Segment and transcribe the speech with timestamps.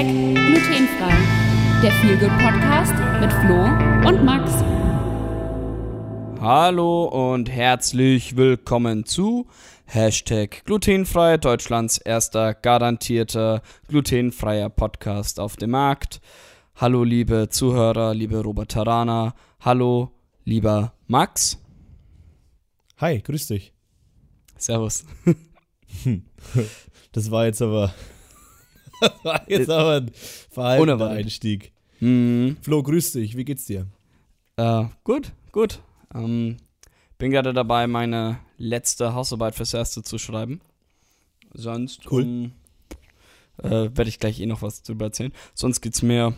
[0.00, 1.82] Hashtag glutenfrei.
[1.82, 3.64] Der Feelgood Podcast mit Flo
[4.08, 4.50] und Max.
[6.40, 9.46] Hallo und herzlich willkommen zu
[9.84, 16.22] Hashtag glutenfrei, Deutschlands erster garantierter glutenfreier Podcast auf dem Markt.
[16.76, 19.34] Hallo liebe Zuhörer, liebe Robert Tarana.
[19.60, 20.12] Hallo
[20.44, 21.62] lieber Max.
[22.96, 23.74] Hi, grüß dich.
[24.56, 25.04] Servus.
[27.12, 27.92] Das war jetzt aber,
[29.00, 30.10] das war jetzt aber ein
[30.50, 31.08] verhaltener.
[31.10, 31.72] Einstieg.
[31.98, 33.36] Hm, Flo, grüß dich.
[33.36, 33.86] Wie geht's dir?
[34.56, 35.80] äh, gut, gut.
[36.14, 36.56] Ähm,
[37.18, 40.60] bin gerade dabei, meine letzte Hausarbeit fürs Erste zu schreiben.
[41.52, 42.22] Sonst Cool.
[42.22, 42.52] ähm,
[43.58, 45.32] äh, werde ich gleich eh noch was drüber erzählen.
[45.54, 46.34] Sonst geht's mir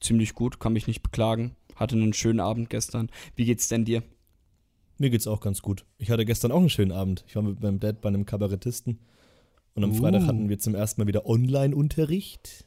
[0.00, 1.56] ziemlich gut, kann mich nicht beklagen.
[1.74, 3.10] Hatte einen schönen Abend gestern.
[3.34, 4.02] Wie geht's denn dir?
[4.98, 5.84] Mir geht's auch ganz gut.
[5.98, 7.24] Ich hatte gestern auch einen schönen Abend.
[7.28, 8.98] Ich war mit meinem Dad bei einem Kabarettisten.
[9.76, 9.94] Und am Uh.
[9.94, 12.64] Freitag hatten wir zum ersten Mal wieder Online-Unterricht.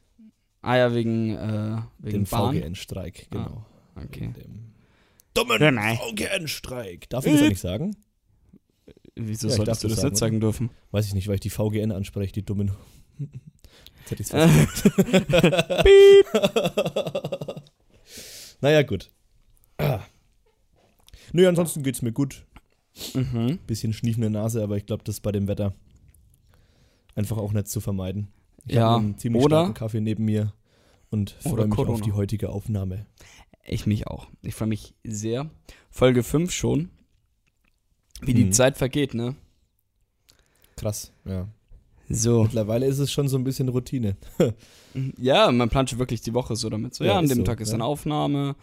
[0.62, 2.56] Ah ja, wegen, äh, wegen Bahn.
[2.56, 3.66] VGN-Streik, genau.
[3.96, 4.22] Okay.
[4.22, 4.74] Wegen dem
[5.34, 5.60] dummen.
[5.80, 7.10] VGN-Streik.
[7.10, 7.96] Darf ich das eigentlich sagen?
[9.16, 10.70] Wieso Ja, ich solltest du das das sagen, jetzt sagen dürfen?
[10.92, 12.72] Weiß ich nicht, weil ich die VGN anspreche, die dummen.
[14.10, 14.92] Jetzt hätte ich's fast
[18.62, 19.10] Naja, gut.
[19.78, 20.00] Ah.
[21.34, 22.46] Nö, ansonsten geht's mir gut.
[23.14, 23.60] mhm.
[23.68, 25.74] Bisschen schniefende Nase, aber ich glaube, das ist bei dem Wetter
[27.20, 28.30] einfach auch nicht zu vermeiden.
[28.66, 30.54] Ich Ja, habe einen ziemlich oder- starken Kaffee neben mir
[31.12, 31.94] und freue mich Corona.
[31.94, 33.06] auf die heutige Aufnahme.
[33.66, 34.28] Ich mich auch.
[34.42, 35.50] Ich freue mich sehr.
[35.92, 36.90] Folge 5 schon.
[38.22, 38.52] Wie die Mhm.
[38.52, 39.36] Zeit vergeht, ne?
[40.76, 41.48] Krass, ja.
[42.10, 42.44] So.
[42.44, 44.16] Mittlerweile ist es schon so ein bisschen Routine.
[45.20, 46.96] Ja, man plant schon wirklich die Woche so damit.
[46.96, 47.76] So, ja, Ja, an dem so, Tag ist ja.
[47.76, 48.56] eine Aufnahme.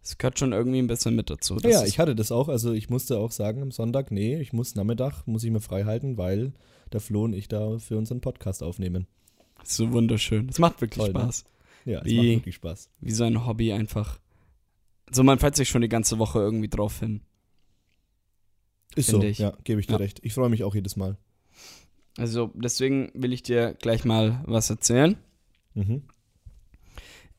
[0.00, 1.56] Es gehört schon irgendwie ein bisschen mit dazu.
[1.58, 2.48] Ja, ich hatte das auch.
[2.48, 5.82] Also ich musste auch sagen am Sonntag, nee, ich muss Nachmittag, muss ich mir frei
[5.82, 6.52] halten, weil
[6.94, 9.06] der Flo und ich da für unseren Podcast aufnehmen.
[9.64, 10.48] so wunderschön.
[10.48, 11.20] Es macht wirklich Toll, ne?
[11.20, 11.44] Spaß.
[11.84, 12.90] Ja, es Wie- macht wirklich Spaß.
[13.00, 14.18] Wie so ein Hobby einfach.
[15.10, 17.20] So, man fällt sich schon die ganze Woche irgendwie drauf hin.
[18.94, 19.38] Ist so, ich.
[19.38, 19.98] ja, gebe ich dir Ja.
[19.98, 20.20] recht.
[20.22, 21.16] Ich freue mich auch jedes Mal.
[22.18, 25.16] Also, deswegen will ich dir gleich mal was erzählen.
[25.74, 26.02] Mhm.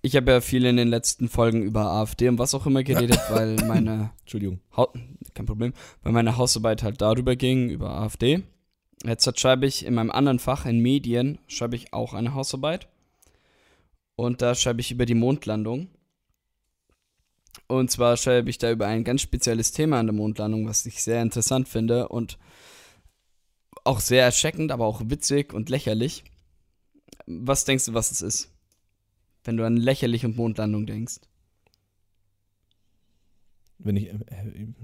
[0.02, 3.20] Ich habe ja viel in den letzten Folgen über AfD und was auch immer geredet,
[3.30, 4.60] weil meine Entschuldigung.
[4.76, 4.92] Hau
[5.34, 8.44] kein Problem, weil meine Hausarbeit halt darüber ging, über AfD.
[9.04, 12.88] Jetzt schreibe ich in meinem anderen Fach, in Medien, schreibe ich auch eine Hausarbeit.
[14.16, 15.90] Und da schreibe ich über die Mondlandung.
[17.68, 21.04] Und zwar schreibe ich da über ein ganz spezielles Thema an der Mondlandung, was ich
[21.04, 22.38] sehr interessant finde und
[23.84, 26.24] auch sehr erschreckend, aber auch witzig und lächerlich.
[27.26, 28.52] Was denkst du, was es ist?
[29.44, 31.20] Wenn du an lächerlich und Mondlandung denkst.
[33.78, 34.18] Wenn ich, äh,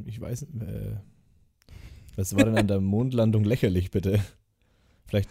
[0.05, 0.97] ich weiß, äh,
[2.19, 4.19] was war denn an der Mondlandung lächerlich, bitte?
[5.07, 5.29] Vielleicht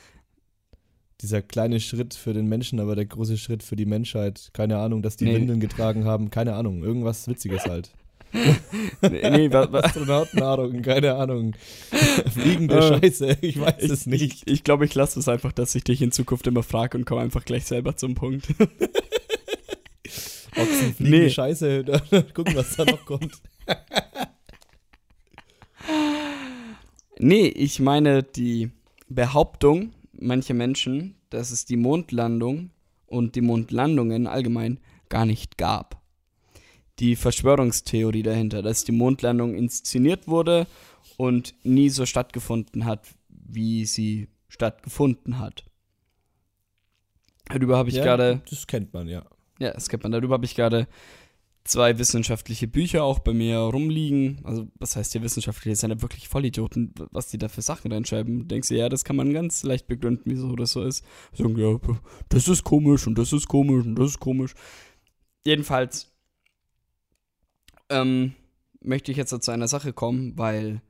[1.20, 4.50] dieser kleine Schritt für den Menschen, aber der große Schritt für die Menschheit.
[4.52, 5.34] Keine Ahnung, dass die Nee.
[5.34, 6.30] Windeln getragen haben.
[6.30, 6.82] Keine Ahnung.
[6.82, 7.90] Irgendwas Witziges halt.
[9.02, 11.54] nee, nee, wa, wa, Astronautennahrung, keine Ahnung.
[12.30, 14.22] Fliegende Äh, Scheiße, ich weiß es nicht.
[14.22, 17.04] Ich, ich glaube, ich lasse es einfach, dass ich dich in Zukunft immer frage und
[17.06, 18.48] komme einfach gleich selber zum Punkt.
[20.56, 21.30] Ochsen, fliegende Nee.
[21.30, 21.84] Scheiße,
[22.34, 23.32] gucken, was da noch kommt.
[27.18, 28.70] Nee, ich meine die
[29.08, 32.70] Behauptung mancher Menschen, dass es die Mondlandung
[33.06, 36.00] und die Mondlandungen allgemein gar nicht gab.
[36.98, 40.66] Die Verschwörungstheorie dahinter, dass die Mondlandung inszeniert wurde
[41.16, 45.64] und nie so stattgefunden hat, wie sie stattgefunden hat.
[47.48, 49.24] Darüber habe ich ja, gerade Das kennt man, ja.
[49.58, 50.12] Ja, das kennt man.
[50.12, 50.86] Darüber habe ich gerade
[51.68, 54.40] zwei wissenschaftliche Bücher auch bei mir rumliegen.
[54.44, 55.72] Also, was heißt hier wissenschaftlich?
[55.72, 58.40] Das sind ja wirklich Vollidioten, was die da für Sachen reinschreiben.
[58.40, 61.04] Du denkst dir, ja, das kann man ganz leicht begründen, wieso das so ist.
[61.32, 61.78] Sagen, ja,
[62.30, 64.54] das ist komisch und das ist komisch und das ist komisch.
[65.44, 66.10] Jedenfalls
[67.90, 68.34] ähm,
[68.80, 70.80] möchte ich jetzt zu einer Sache kommen, weil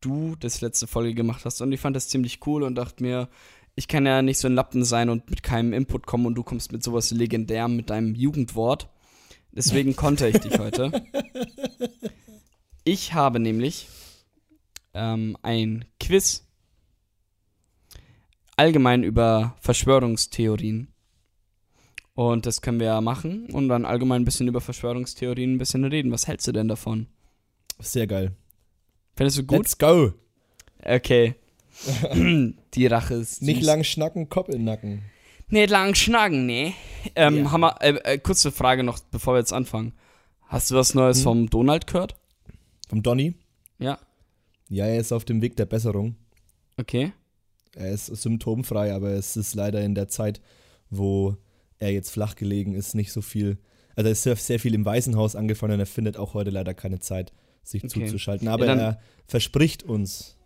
[0.00, 3.28] du das letzte Folge gemacht hast und ich fand das ziemlich cool und dachte mir,
[3.74, 6.42] ich kann ja nicht so ein Lappen sein und mit keinem Input kommen und du
[6.42, 8.90] kommst mit sowas legendärem, mit deinem Jugendwort.
[9.58, 10.92] Deswegen konnte ich dich heute.
[12.84, 13.88] Ich habe nämlich
[14.94, 16.46] ähm, ein Quiz
[18.54, 20.94] allgemein über Verschwörungstheorien.
[22.14, 25.84] Und das können wir ja machen und dann allgemein ein bisschen über Verschwörungstheorien ein bisschen
[25.84, 26.12] reden.
[26.12, 27.08] Was hältst du denn davon?
[27.80, 28.36] Sehr geil.
[29.16, 29.58] Findest du gut?
[29.58, 30.12] Let's go.
[30.84, 31.34] Okay.
[32.74, 33.66] Die Rache ist Nicht süß.
[33.66, 35.02] lang schnacken, Kopf in den Nacken.
[35.50, 36.74] Nicht lang schnacken, ne?
[37.14, 37.76] Ähm, Ja.
[37.80, 39.92] äh, äh, kurze Frage noch, bevor wir jetzt anfangen.
[40.46, 41.24] Hast du was Neues Hm?
[41.24, 42.16] vom Donald gehört?
[42.88, 43.34] Vom Donny?
[43.78, 43.98] Ja.
[44.68, 46.16] Ja, er ist auf dem Weg der Besserung.
[46.76, 47.12] Okay.
[47.74, 50.40] Er ist symptomfrei, aber es ist leider in der Zeit,
[50.90, 51.36] wo
[51.78, 53.58] er jetzt flach gelegen ist, nicht so viel.
[53.94, 56.74] Also er ist sehr, sehr viel im Waisenhaus angefangen und er findet auch heute leider
[56.74, 58.04] keine Zeit, sich Okay.
[58.06, 58.48] zuzuschalten.
[58.48, 60.36] Aber Ja, er verspricht uns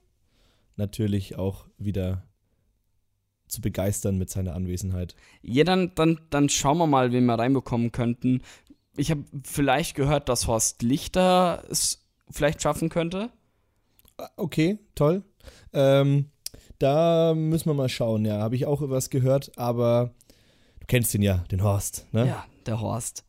[0.76, 2.22] natürlich auch wieder
[3.52, 5.14] zu begeistern mit seiner Anwesenheit.
[5.43, 8.43] Ja, dann, dann, dann schauen wir mal, wen wir reinbekommen könnten.
[8.96, 13.31] Ich habe vielleicht gehört, dass Horst Lichter es vielleicht schaffen könnte.
[14.19, 15.22] Ah, Okay, toll.
[15.72, 16.26] Ähm,
[16.78, 18.38] da müssen wir mal schauen, ja.
[18.40, 20.14] Habe ich auch was gehört, aber
[20.81, 22.26] du kennst ihn ja, den Horst, ne?
[22.26, 23.25] Ja, der Horst.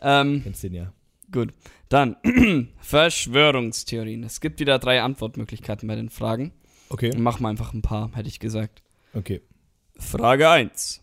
[0.00, 0.92] Ähm, Kennst den ja.
[1.32, 1.52] gut.
[1.88, 2.16] Dann
[2.80, 4.22] Verschwörungstheorien.
[4.24, 6.52] Es gibt wieder drei Antwortmöglichkeiten bei den Fragen.
[6.90, 8.82] Okay, Machen wir einfach ein paar, hätte ich gesagt.
[9.14, 9.42] okay.
[9.98, 11.02] Frage 1.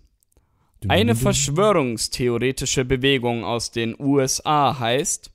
[0.87, 5.31] Eine verschwörungstheoretische Bewegung aus den USA heißt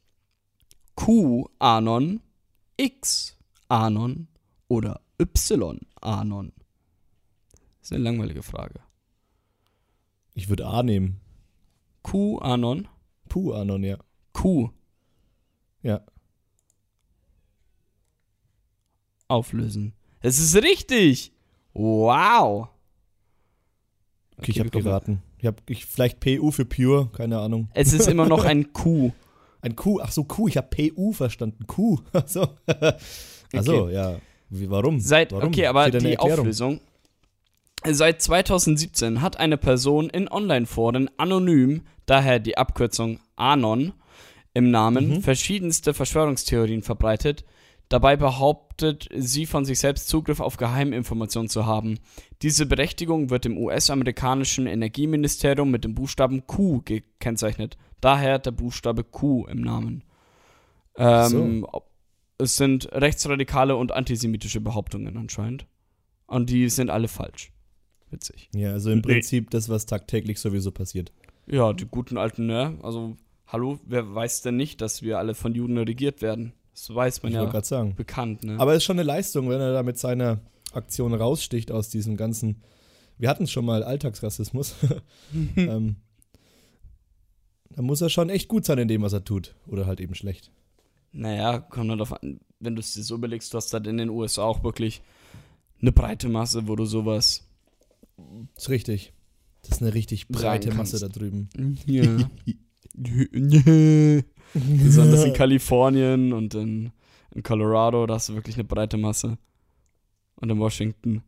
[0.97, 2.21] QAnon,
[2.79, 4.29] XAnon
[4.69, 6.53] oder YAnon?
[7.81, 8.81] Das ist eine langweilige Frage.
[10.35, 11.21] Ich würde A nehmen.
[12.03, 12.89] QAnon,
[13.29, 13.97] Puh, Anon, ja.
[14.33, 14.71] Q
[15.83, 16.05] Ja.
[19.29, 19.95] auflösen.
[20.21, 21.33] Es ist richtig.
[21.73, 22.69] Wow.
[24.43, 25.23] Okay, ich habe geraten.
[25.39, 27.69] Ich habe ich, vielleicht PU für Pure, keine Ahnung.
[27.75, 29.13] Es ist immer noch ein Q.
[29.63, 31.67] Ein Q, ach so, Q, ich habe PU verstanden.
[31.67, 32.49] Q, ach so.
[32.67, 34.17] ach so, ja.
[34.49, 34.99] Wie, warum?
[35.01, 35.49] Seit, warum?
[35.49, 36.19] okay, aber die?
[36.19, 36.81] Auflösung.
[37.85, 43.93] Seit 2017 hat eine Person in Online-Foren anonym, daher die Abkürzung Anon,
[44.53, 45.23] im Namen Mhm.
[45.23, 47.45] verschiedenste Verschwörungstheorien verbreitet.
[47.91, 51.99] Dabei behauptet sie von sich selbst Zugriff auf Geheiminformationen zu haben.
[52.41, 57.77] Diese Berechtigung wird im US-amerikanischen Energieministerium mit dem Buchstaben Q gekennzeichnet.
[58.01, 60.05] Daher der Buchstabe Q im Namen.
[60.97, 61.67] Ähm,
[62.39, 65.67] Es sind rechtsradikale und antisemitische Behauptungen anscheinend.
[66.27, 67.53] Und die sind alle falsch.
[68.11, 68.51] Witzig.
[68.55, 69.03] Ja, also im.
[69.03, 71.13] Prinzip das, was tagtäglich sowieso passiert.
[71.47, 72.79] Ja, die guten alten, ne?
[72.83, 73.17] Also,
[73.49, 76.53] hallo, wer weiß denn nicht, dass wir alle von Juden regiert werden?
[76.73, 77.95] Das weiß man Ich ja gerade sagen.
[77.95, 78.59] bekannt, ne?
[78.59, 80.41] Aber es ist schon eine Leistung, wenn er da mit seiner
[80.73, 82.63] Aktion raussticht aus diesem ganzen.
[83.19, 84.75] Wir hatten es schon mal, Alltagsrassismus.
[85.57, 85.97] ähm,
[87.71, 89.55] da muss er schon echt gut sein in dem, was er tut.
[89.67, 90.51] Oder halt eben schlecht.
[91.13, 94.11] Naja, kommt darauf an, wenn du es dir so überlegst, du hast halt in den
[94.11, 95.03] USA auch wirklich
[95.81, 97.49] eine breite Masse, wo du sowas.
[98.57, 99.13] ist richtig.
[99.63, 101.49] Das ist eine richtig breite Masse da drüben.
[101.87, 102.05] Ja.
[104.55, 106.93] Besonders in Kalifornien und in,
[107.35, 109.39] in Colorado, da hast du wirklich eine breite Masse.
[110.37, 111.23] Und in Washington.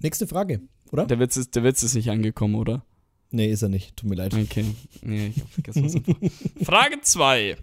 [0.00, 0.60] Nächste Frage,
[0.90, 1.06] oder?
[1.06, 2.84] Der Witz ist, der Witz ist nicht angekommen, oder?
[3.30, 3.96] Nee, ist er nicht.
[3.96, 4.34] Tut mir leid.
[4.34, 4.64] Okay.
[5.02, 6.66] Nee, ich hab vergessen, was.
[6.66, 7.56] Frage 2.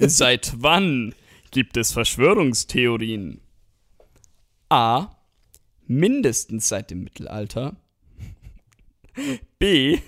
[0.00, 1.14] Seit wann
[1.50, 3.40] gibt es Verschwörungstheorien?
[4.68, 5.16] A.
[5.86, 7.76] Mindestens seit dem Mittelalter.
[9.58, 9.98] B.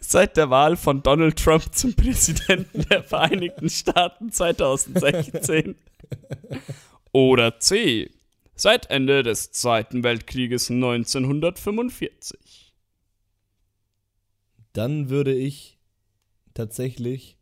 [0.00, 5.76] Seit der Wahl von Donald Trump zum Präsidenten der Vereinigten Staaten 2016.
[7.12, 8.10] Oder C.
[8.54, 12.74] Seit Ende des Zweiten Weltkrieges 1945.
[14.72, 15.78] Dann würde ich
[16.54, 17.36] tatsächlich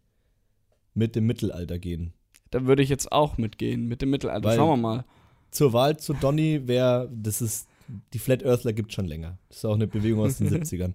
[0.95, 2.13] mit dem Mittelalter gehen.
[2.51, 4.49] Da würde ich jetzt auch mitgehen, mit dem Mittelalter.
[4.49, 5.05] Weil- Schauen wir mal.
[5.51, 7.67] Zur Wahl zu Donny wäre, das ist,
[8.13, 9.39] die Flat Earthler gibt schon länger.
[9.49, 10.95] Das ist auch eine Bewegung aus den 70ern.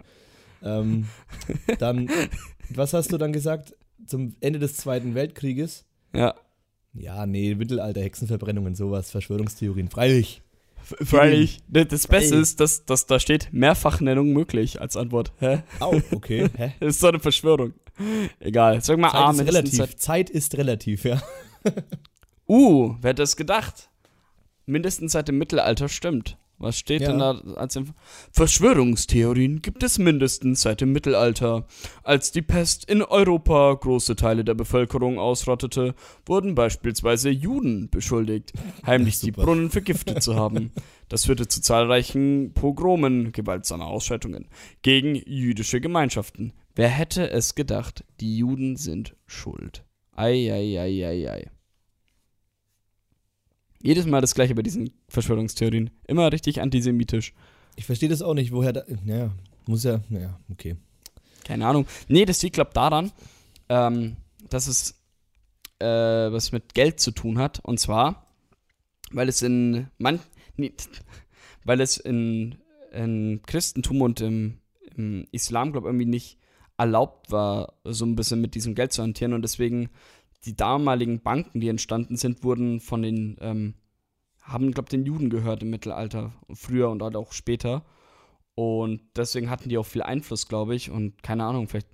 [0.63, 1.07] Ähm,
[1.79, 2.09] dann,
[2.69, 3.75] was hast du dann gesagt?
[4.05, 5.85] Zum Ende des Zweiten Weltkrieges?
[6.13, 6.35] Ja,
[6.93, 9.89] Ja, nee, Mittelalter, Hexenverbrennungen, sowas, Verschwörungstheorien.
[9.89, 10.41] Freilich.
[10.83, 11.59] freilich.
[11.69, 15.31] Das Beste ist, dass, dass da steht Mehrfachnennung möglich als Antwort.
[15.39, 15.59] Hä?
[15.79, 16.49] Au, okay.
[16.57, 16.73] Hä?
[16.79, 17.73] Das ist so eine Verschwörung.
[18.39, 18.81] Egal.
[18.81, 19.77] Sag mal A, Zeit ist mindestens relativ.
[19.77, 19.99] seit.
[19.99, 21.21] Zeit ist relativ, ja.
[22.47, 23.89] Uh, wer hätte es gedacht?
[24.65, 26.37] Mindestens seit dem Mittelalter stimmt.
[26.61, 27.09] Was steht Ja.
[27.09, 27.93] denn da als Info?
[28.31, 31.65] Verschwörungstheorien gibt es mindestens seit dem Mittelalter.
[32.03, 38.53] Als die Pest in Europa große Teile der Bevölkerung ausrottete, wurden beispielsweise Juden beschuldigt,
[38.85, 39.31] heimlich die.
[39.31, 40.71] Brunnen vergiftet zu haben.
[41.09, 44.47] Das führte zu zahlreichen Pogromen, gewaltsamer Ausschreitungen
[44.81, 46.53] gegen jüdische Gemeinschaften.
[46.75, 49.83] Wer hätte es gedacht, die Juden sind schuld.
[50.15, 51.49] Ei, ei, ei, ei, ei.
[53.81, 55.89] Jedes Mal das gleiche bei diesen Verschwörungstheorien.
[56.07, 57.33] Immer richtig antisemitisch.
[57.75, 58.83] Ich verstehe das auch nicht, woher da.
[59.03, 59.31] Naja,
[59.65, 60.01] muss ja.
[60.09, 60.75] Naja, okay.
[61.43, 61.85] Keine Ahnung.
[62.07, 63.11] Nee, das liegt, glaub daran,
[63.69, 64.17] ähm,
[64.49, 65.01] dass es
[65.79, 65.85] äh,
[66.31, 67.59] was mit Geld zu tun hat.
[67.63, 68.27] Und zwar,
[69.11, 70.19] weil es in man,
[70.57, 70.73] nee,
[71.63, 72.57] weil es in,
[72.91, 74.59] in Christentum und im,
[74.95, 76.37] im Islam, glaube irgendwie nicht
[76.77, 79.33] erlaubt war, so ein bisschen mit diesem Geld zu hantieren.
[79.33, 79.89] Und deswegen
[80.45, 83.75] die damaligen Banken, die entstanden sind, wurden von den, ähm,
[84.39, 87.85] haben, glaube den Juden gehört im Mittelalter, früher und halt auch später.
[88.55, 90.89] Und deswegen hatten die auch viel Einfluss, glaube ich.
[90.89, 91.87] Und keine Ahnung, vielleicht.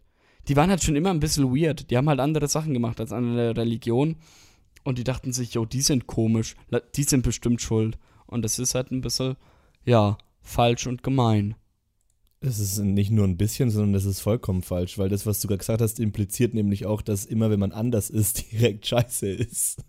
[0.48, 1.92] Die waren halt schon immer ein bisschen weird.
[1.92, 4.16] Die haben halt andere Sachen gemacht als andere Religion.
[4.84, 6.56] Und die dachten sich, jo, die sind komisch.
[6.96, 7.98] Die sind bestimmt schuld.
[8.26, 9.36] Und das ist halt ein bisschen,
[9.84, 11.56] ja, falsch und gemein.
[12.40, 15.48] Es ist nicht nur ein bisschen, sondern das ist vollkommen falsch, weil das, was du
[15.48, 19.84] gerade gesagt hast, impliziert nämlich auch, dass immer, wenn man anders ist, direkt scheiße ist.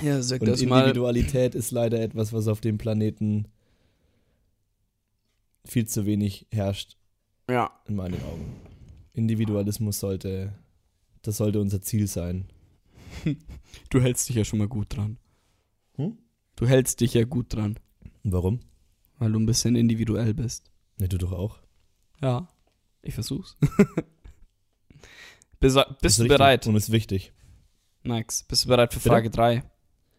[0.00, 0.80] Ja, sag Und das mal.
[0.82, 3.46] Individualität ist leider etwas, was auf dem Planeten
[5.64, 6.96] viel zu wenig herrscht,
[7.48, 7.70] Ja.
[7.86, 8.44] in meinen Augen.
[9.12, 10.52] Individualismus sollte,
[11.22, 12.46] das sollte unser Ziel sein.
[13.90, 15.18] Du hältst dich ja schon mal gut dran.
[15.96, 16.16] Hm?
[16.56, 17.78] Du hältst dich ja gut dran,
[18.22, 18.60] warum?
[19.18, 20.69] weil du ein bisschen individuell bist.
[21.00, 21.58] Ne, du doch auch.
[22.20, 22.46] Ja,
[23.00, 23.56] ich versuch's.
[25.60, 27.32] Besa- Ist bist du bereit, Und ist wichtig.
[28.02, 28.42] Max?
[28.44, 29.00] Bist du bereit für?
[29.00, 29.62] Frage 3?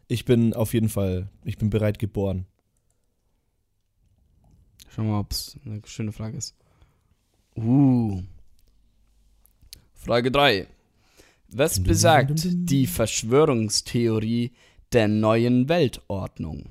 [0.08, 2.48] Ich bin auf jeden Fall, ich bin bereit geboren.
[4.90, 6.56] Schauen wir mal, ob es eine schöne Frage ist.
[7.56, 8.24] Uh.
[9.94, 10.68] Frage 3.
[11.50, 14.52] Was besagt die Verschwörungstheorie
[14.94, 16.70] der neuen Weltordnung?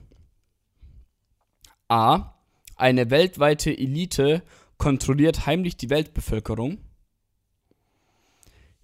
[1.89, 2.35] A.
[2.81, 4.43] Eine weltweite Elite
[4.79, 6.79] kontrolliert heimlich die Weltbevölkerung.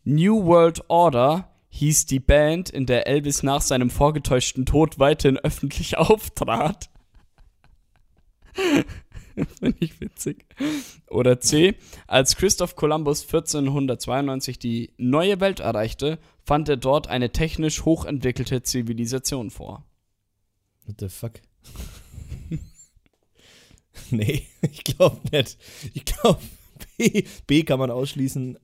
[0.04, 5.96] New World Order hieß die Band, in der Elvis nach seinem vorgetäuschten Tod weiterhin öffentlich
[5.96, 6.90] auftrat.
[8.54, 10.44] Finde ich witzig.
[11.08, 11.74] Oder C.
[12.06, 19.48] Als Christoph Columbus 1492 die neue Welt erreichte, fand er dort eine technisch hochentwickelte Zivilisation
[19.48, 19.86] vor.
[20.84, 21.32] What the fuck?
[24.10, 25.58] nee, ich glaube nicht.
[25.94, 26.40] Ich glaube,
[26.98, 28.58] B, B kann man ausschließen.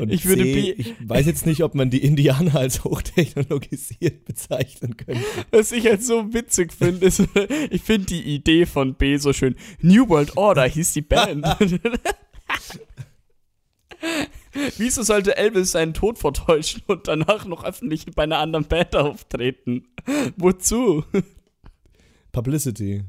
[0.00, 4.24] Und Ich würde C, B- Ich weiß jetzt nicht, ob man die Indianer als hochtechnologisiert
[4.24, 5.22] bezeichnen könnte.
[5.52, 7.22] Was ich halt so witzig finde, ist,
[7.70, 9.54] ich finde die Idee von B so schön.
[9.80, 11.46] New World Order hieß die Band.
[14.78, 19.86] Wieso sollte Elvis seinen Tod vortäuschen und danach noch öffentlich bei einer anderen Band auftreten?
[20.36, 21.04] Wozu?
[22.32, 23.04] Publicity.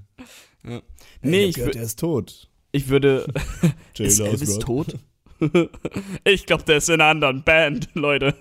[0.64, 2.50] Nee, ich ich, gehört, er ist tot.
[2.72, 3.26] ich würde.
[4.00, 4.96] Ist Elvis tot?
[6.24, 8.36] ich glaube, der ist in einer anderen Band, Leute.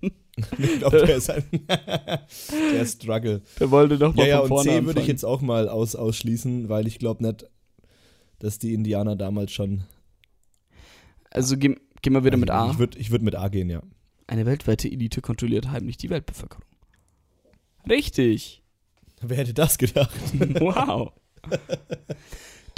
[0.00, 3.42] Ich glaube, der ist ein der Struggle.
[3.58, 4.86] Der wollte doch mal Ja, ja, von und vorne C anfangen.
[4.86, 7.46] würde ich jetzt auch mal aus, ausschließen, weil ich glaube nicht,
[8.38, 9.84] dass die Indianer damals schon.
[11.30, 12.70] Also gehen geh mal wieder mit A.
[12.70, 13.82] Ich würde ich würd mit A gehen, ja.
[14.26, 16.64] Eine weltweite Elite kontrolliert heimlich die Weltbevölkerung.
[17.88, 18.62] Richtig.
[19.22, 20.10] Wer hätte das gedacht?
[20.60, 21.12] Wow.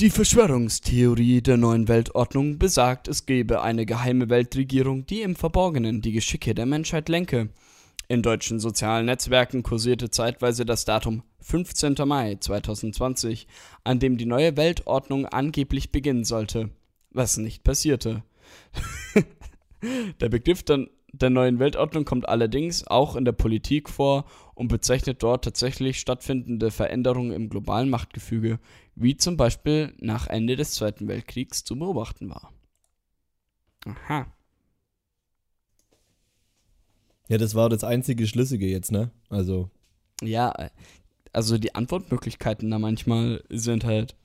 [0.00, 6.12] Die Verschwörungstheorie der neuen Weltordnung besagt, es gebe eine geheime Weltregierung, die im Verborgenen die
[6.12, 7.48] Geschicke der Menschheit lenke.
[8.06, 11.96] In deutschen sozialen Netzwerken kursierte zeitweise das Datum 15.
[12.06, 13.48] Mai 2020,
[13.84, 16.70] an dem die neue Weltordnung angeblich beginnen sollte,
[17.10, 18.22] was nicht passierte.
[20.20, 24.24] der Begriff der, der neuen Weltordnung kommt allerdings auch in der Politik vor
[24.54, 28.58] und bezeichnet dort tatsächlich stattfindende Veränderungen im globalen Machtgefüge,
[28.94, 32.52] wie zum Beispiel nach Ende des Zweiten Weltkriegs zu beobachten war.
[33.86, 34.26] Aha.
[37.28, 39.10] Ja, das war das einzige Schlüssige jetzt, ne?
[39.28, 39.70] Also,
[40.22, 40.52] Ja,
[41.32, 44.16] also die Antwortmöglichkeiten da manchmal sind halt.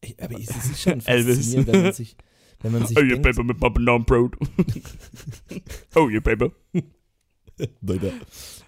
[0.00, 1.36] ich- aber es ist schon Elvis.
[1.36, 2.16] faszinierend, wenn man sich,
[2.62, 4.32] wenn man sich Oh, denkt, paper mit my banana bread.
[5.94, 6.50] oh, you paper.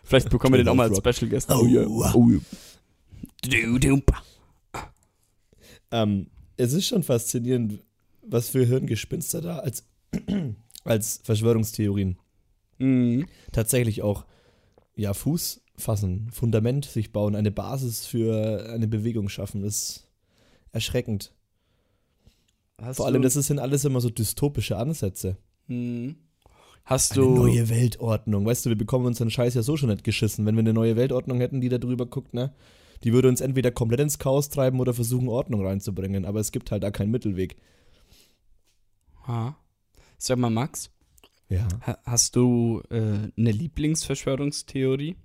[0.04, 0.98] Vielleicht bekommen wir den auch mal als.
[0.98, 1.50] Special Guest.
[1.50, 1.86] Oh, yeah.
[1.88, 2.14] wow.
[2.14, 2.40] Oh, yeah.
[3.42, 4.22] Du, du, pa.
[5.90, 7.80] ähm, es ist schon faszinierend,
[8.26, 9.84] was für Hirngespinster da als,
[10.84, 12.18] als Verschwörungstheorien
[12.78, 13.26] Mhm.
[13.52, 14.24] tatsächlich auch
[14.96, 19.62] ja, Fuß fassen, Fundament sich bauen, eine Basis für eine Bewegung schaffen.
[19.62, 20.08] Das ist
[20.72, 21.32] erschreckend.
[22.80, 25.36] Hast Vor allem, du, das sind alles immer so dystopische Ansätze.
[25.68, 26.16] Mhm.
[26.84, 27.34] Hast Eine du.
[27.34, 28.44] neue Weltordnung.
[28.44, 30.44] Weißt du, wir bekommen unseren Scheiß ja so schon nicht geschissen.
[30.44, 32.52] Wenn wir eine neue Weltordnung hätten, die da drüber guckt, ne?
[33.04, 36.24] Die würde uns entweder komplett ins Chaos treiben oder versuchen, Ordnung reinzubringen.
[36.24, 37.56] Aber es gibt halt da keinen Mittelweg.
[39.26, 39.56] Ha.
[40.18, 40.90] Sag mal, Max,
[41.48, 41.66] Ja.
[41.86, 42.96] ha- hast du äh,
[43.36, 45.16] eine Lieblingsverschwörungstheorie?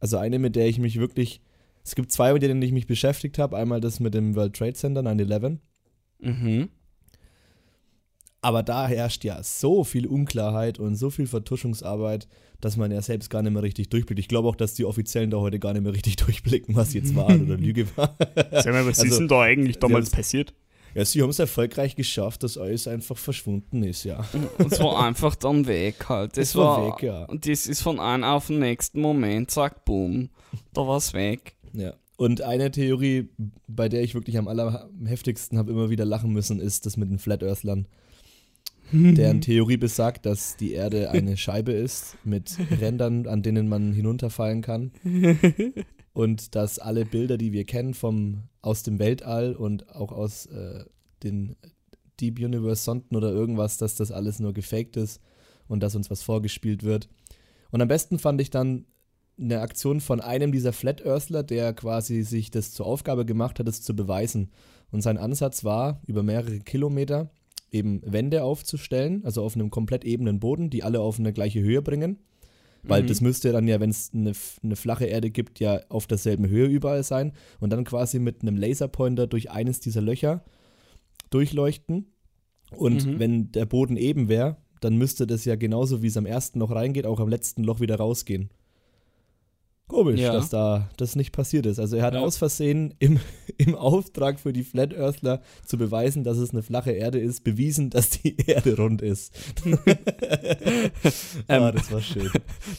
[0.00, 1.40] Also eine, mit der ich mich wirklich.
[1.88, 3.56] Es gibt zwei, mit denen ich mich beschäftigt habe.
[3.56, 5.56] Einmal das mit dem World Trade Center 9-11.
[6.18, 6.68] Mhm.
[8.42, 12.28] Aber da herrscht ja so viel Unklarheit und so viel Vertuschungsarbeit,
[12.60, 14.20] dass man ja selbst gar nicht mehr richtig durchblickt.
[14.20, 17.16] Ich glaube auch, dass die Offiziellen da heute gar nicht mehr richtig durchblicken, was jetzt
[17.16, 18.14] war oder Lüge war.
[18.52, 20.52] Sag mal, was Also, ist denn da eigentlich damals passiert?
[20.94, 24.26] Ja, sie haben es erfolgreich geschafft, dass alles einfach verschwunden ist, ja.
[24.58, 26.36] Und es war einfach dann weg halt.
[26.36, 27.24] Das Es war war weg, ja.
[27.24, 30.28] Und das ist von einem auf den nächsten Moment, zack, boom,
[30.74, 31.54] da war's weg.
[31.72, 31.94] Ja.
[32.16, 33.28] Und eine Theorie,
[33.68, 37.20] bei der ich wirklich am allerheftigsten habe immer wieder lachen müssen, ist das mit den
[37.20, 37.86] Flat Earthlern.
[38.92, 44.62] Deren Theorie besagt, dass die Erde eine Scheibe ist mit Rändern, an denen man hinunterfallen
[44.62, 44.92] kann.
[46.12, 50.84] Und dass alle Bilder, die wir kennen vom, aus dem Weltall und auch aus äh,
[51.22, 51.54] den
[52.18, 55.20] Deep Universe Sonden oder irgendwas, dass das alles nur gefaked ist
[55.68, 57.08] und dass uns was vorgespielt wird.
[57.70, 58.86] Und am besten fand ich dann
[59.40, 63.68] eine Aktion von einem dieser Flat Earthler, der quasi sich das zur Aufgabe gemacht hat,
[63.68, 64.50] es zu beweisen.
[64.90, 67.30] Und sein Ansatz war, über mehrere Kilometer
[67.70, 71.82] eben Wände aufzustellen, also auf einem komplett ebenen Boden, die alle auf eine gleiche Höhe
[71.82, 72.18] bringen.
[72.82, 73.06] Weil Mhm.
[73.08, 76.66] das müsste dann ja, wenn es eine, eine flache Erde gibt, ja auf derselben Höhe
[76.66, 77.32] überall sein.
[77.60, 80.44] Und dann quasi mit einem Laserpointer durch eines dieser Löcher
[81.30, 82.06] durchleuchten.
[82.70, 83.18] Und Mhm.
[83.18, 86.70] wenn der Boden eben wäre, dann müsste das ja genauso wie es am ersten Loch
[86.70, 88.50] reingeht, auch am letzten Loch wieder rausgehen.
[89.88, 90.32] Komisch, Ja.
[90.34, 91.78] dass da das nicht passiert ist.
[91.78, 92.20] Also er hat Ja.
[92.20, 93.18] aus Versehen im,
[93.58, 97.88] im Auftrag für die Flat Earthler zu beweisen, dass es eine flache Erde ist, bewiesen,
[97.90, 99.34] dass die Erde rund ist.
[99.64, 99.76] ah,
[101.48, 102.30] Ähm, das war schön.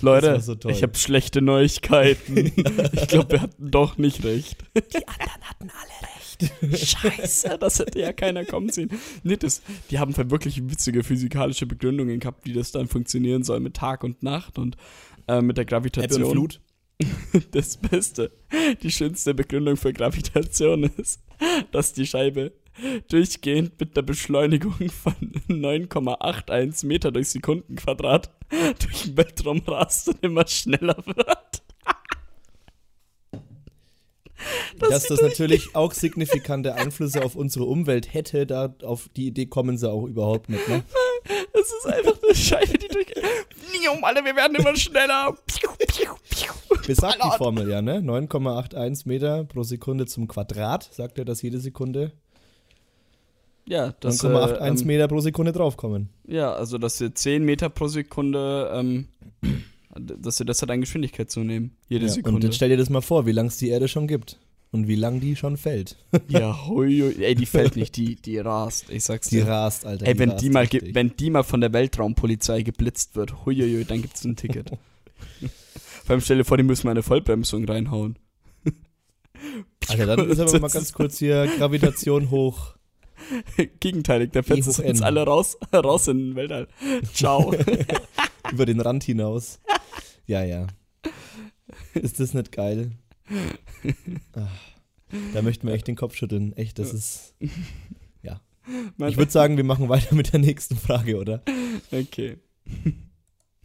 [0.01, 0.71] Leute, war so toll.
[0.71, 2.51] ich habe schlechte Neuigkeiten.
[2.93, 4.57] Ich glaube, wir hatten doch nicht recht.
[4.75, 6.87] Die anderen hatten alle recht.
[6.87, 8.89] Scheiße, das hätte ja keiner kommen sehen.
[9.23, 13.73] Nee, das, die haben wirklich witzige physikalische Begründungen gehabt, wie das dann funktionieren soll mit
[13.75, 14.77] Tag und Nacht und
[15.27, 16.23] äh, mit der Ebbe Gravitation.
[16.23, 16.61] und Flut.
[17.51, 18.31] Das Beste,
[18.81, 21.21] die schönste Begründung für Gravitation ist,
[21.71, 22.51] dass die Scheibe
[23.09, 25.13] durchgehend mit einer Beschleunigung von
[25.47, 28.29] 9,81 Meter durch Sekundenquadrat
[28.79, 31.48] durch den Weltraum rast und immer schneller wird.
[34.79, 39.77] Dass das natürlich auch signifikante Einflüsse auf unsere Umwelt hätte, da auf die Idee kommen
[39.77, 40.67] sie auch überhaupt nicht.
[40.67, 40.83] Ne?
[41.53, 43.07] Es ist einfach eine Scheibe, die durch.
[43.71, 45.35] Nium, alle, wir werden immer schneller.
[46.87, 47.37] Besagt die.
[47.37, 47.97] Formel ja, ne?
[47.99, 52.13] 9,81 Meter pro Sekunde zum Quadrat, sagt er, dass jede Sekunde
[53.65, 56.09] Ja, das 9,81 äh, ähm, Meter pro Sekunde draufkommen.
[56.25, 59.09] Ja, also dass wir 10 Meter pro Sekunde, ähm,
[59.95, 61.71] dass wir das hat an Geschwindigkeit zunehmen.
[61.87, 62.47] Jede Ja, und Sekunde.
[62.47, 64.39] jetzt stell dir das mal vor, wie lang es die Erde schon gibt.
[64.71, 65.97] Und wie lang die schon fällt.
[66.27, 67.23] ja, hui, hui.
[67.23, 68.91] Ey, die fällt nicht, die, die rast.
[68.91, 69.47] Ich sag's Die dir.
[69.47, 70.05] rast, Alter.
[70.05, 70.93] Ey, wenn rast die, mal richtig.
[70.93, 74.69] wenn die mal von der Weltraumpolizei geblitzt wird, huiuiui, dann gibt's ein Ticket.
[76.05, 78.17] Vor allem stell dir vor, die müssen mal eine Vollbremsung reinhauen.
[79.87, 82.75] Alter, dann ist aber mal ganz kurz hier Gravitation hoch.
[83.79, 86.67] Gegenteilig, da fetzt E es uns alle raus, raus in den Weltall.
[87.13, 87.53] Ciao.
[88.51, 89.59] über den Rand hinaus.
[90.29, 90.67] Ja, ja.
[91.95, 92.91] Ist das nicht geil?
[94.33, 94.47] Ah,
[95.33, 96.53] da möchten wir echt den Kopf schütteln.
[96.53, 97.35] Echt, das ist.
[98.97, 101.41] Mein- Ich würde sagen, wir machen weiter mit der nächsten Frage, oder?
[101.91, 102.37] okay.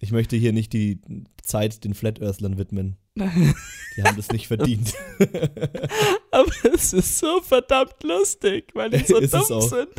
[0.00, 1.02] Ich möchte hier nicht die
[1.42, 2.96] Zeit den Flat Earthlern widmen.
[3.14, 4.94] Die haben das nicht verdient.
[6.30, 9.90] Aber es ist so verdammt lustig, weil die so dumm sind.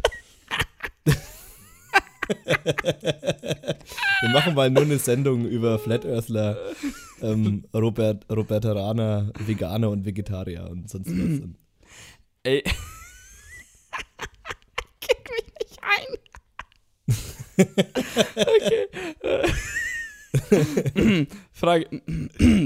[4.22, 6.58] Wir machen mal nur eine Sendung über Flat Earthler,
[7.22, 11.16] ähm, Robert, Roberteraner, Veganer und Vegetarier und sonst was.
[11.16, 11.58] Und
[12.44, 12.64] Ey.
[15.02, 16.08] Kick mich nicht ein.
[18.38, 18.88] okay.
[21.52, 22.02] Frage,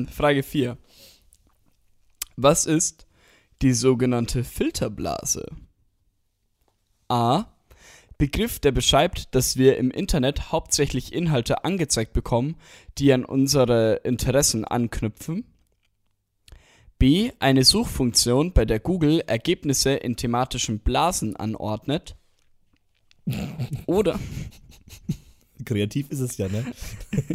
[0.12, 0.78] Frage 4.
[2.36, 3.08] Was ist
[3.62, 5.46] die sogenannte Filterblase?
[7.10, 7.46] A.
[8.20, 12.58] Begriff, der beschreibt, dass wir im Internet hauptsächlich Inhalte angezeigt bekommen,
[12.98, 15.46] die an unsere Interessen anknüpfen.
[17.00, 17.32] B.
[17.40, 22.18] Eine Suchfunktion, bei der Google Ergebnisse in thematischen Blasen anordnet.
[23.86, 24.20] Oder
[25.66, 26.66] kreativ ist es ja, ne?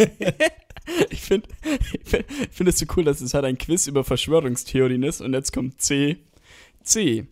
[1.09, 1.49] ich finde
[1.93, 5.23] ich find, ich find es so cool, dass es halt ein Quiz über Verschwörungstheorien ist
[5.23, 6.19] und jetzt kommt C.
[6.83, 7.27] C.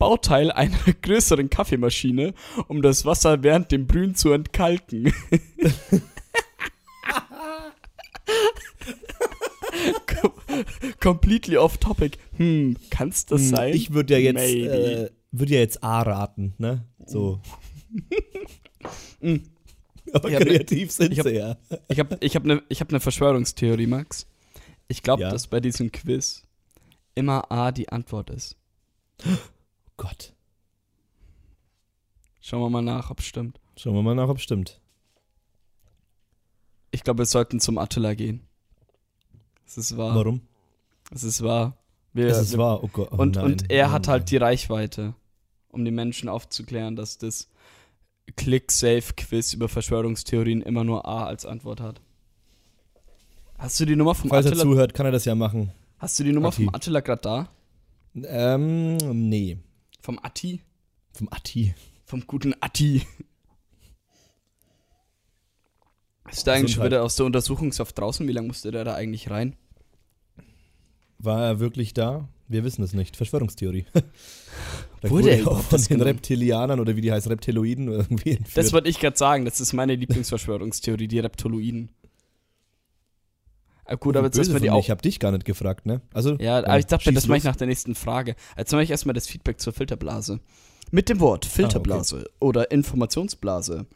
[0.00, 2.34] Bauteil einer größeren Kaffeemaschine,
[2.66, 5.12] um das Wasser während dem Brühen zu entkalken.
[10.06, 10.32] Com
[11.00, 12.18] completely off topic.
[12.36, 13.74] Hm, kann's das Hm, sein?
[13.74, 16.84] Ich würde ja jetzt, äh, würde ja jetzt A raten, ne?
[17.06, 17.40] So.
[19.20, 19.36] Mm.
[20.12, 21.56] Aber Ich hab kreativ sind ich hab- sie ja.
[21.88, 24.26] Ich habe ich hab eine ich hab ne Verschwörungstheorie, Max.
[24.88, 25.30] Ich glaube, Ja.
[25.30, 26.42] dass bei diesem Quiz
[27.14, 28.56] immer A die Antwort ist.
[30.00, 30.32] Gott.
[32.40, 33.60] Schauen wir mal nach, ob es stimmt.
[33.76, 34.80] Schauen wir mal nach, ob es stimmt.
[36.90, 38.40] Ich glaube, wir sollten zum Attila gehen.
[39.66, 40.14] Es ist wahr.
[40.14, 40.40] Warum?
[41.12, 41.76] Es ist wahr.
[42.14, 42.82] Wir, es ist wir, wahr.
[42.82, 43.08] Oh Gott.
[43.12, 43.44] Oh und, nein.
[43.44, 45.14] und er Oh hat halt die Reichweite,
[45.68, 47.50] um die Menschen aufzuklären, dass das
[48.36, 52.00] Click-Safe-Quiz über Verschwörungstheorien immer nur A als Antwort hat.
[53.58, 54.64] Hast du die Nummer vom Falls er Attila?
[54.64, 55.72] zuhört, kann er das ja machen.
[55.98, 56.64] Hast du die Nummer Atti.
[56.64, 57.48] vom Attila gerade da?
[58.14, 58.96] Ähm,
[59.28, 59.58] nee.
[60.00, 60.60] Vom Atti?
[61.12, 61.74] Vom Atti.
[62.04, 63.02] Vom guten Atti.
[66.30, 68.26] Ist der eigentlich schon wieder aus der Untersuchungshaft draußen?
[68.26, 69.56] Wie lange musste der da eigentlich rein?
[71.18, 72.28] War er wirklich da?
[72.48, 73.16] Wir wissen es nicht.
[73.16, 73.84] Verschwörungstheorie.
[75.02, 76.08] Wurde er auch von den festgenommen?
[76.08, 78.56] Reptilianern oder wie die heißen, Reptiloiden irgendwie entführt.
[78.56, 79.44] Das wollte ich gerade sagen.
[79.44, 81.90] Das ist meine Lieblingsverschwörungstheorie, die Reptoloiden.
[83.90, 84.78] Ah, gut, aber jetzt erstmal die auch.
[84.78, 86.00] Ich habe dich gar nicht gefragt, ne?
[86.14, 88.36] Also, Ja, aber dann ich dachte, das mache ich nach der nächsten Frage.
[88.56, 90.38] Jetzt mache ich erstmal das Feedback zur Filterblase.
[90.92, 93.86] Mit dem Wort Filterblase oder Informationsblase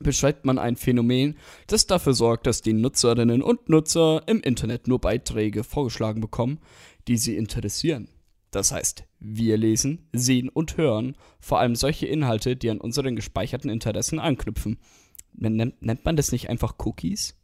[0.00, 1.36] beschreibt man ein Phänomen,
[1.68, 6.58] das dafür sorgt, dass die Nutzerinnen und Nutzer im Internet nur Beiträge vorgeschlagen bekommen,
[7.06, 8.08] die sie interessieren.
[8.50, 13.70] Das heißt, wir lesen, sehen und hören vor allem solche Inhalte, die an unseren gespeicherten
[13.70, 14.78] Interessen anknüpfen.
[15.32, 17.36] Nennt, nennt man das nicht einfach Cookies?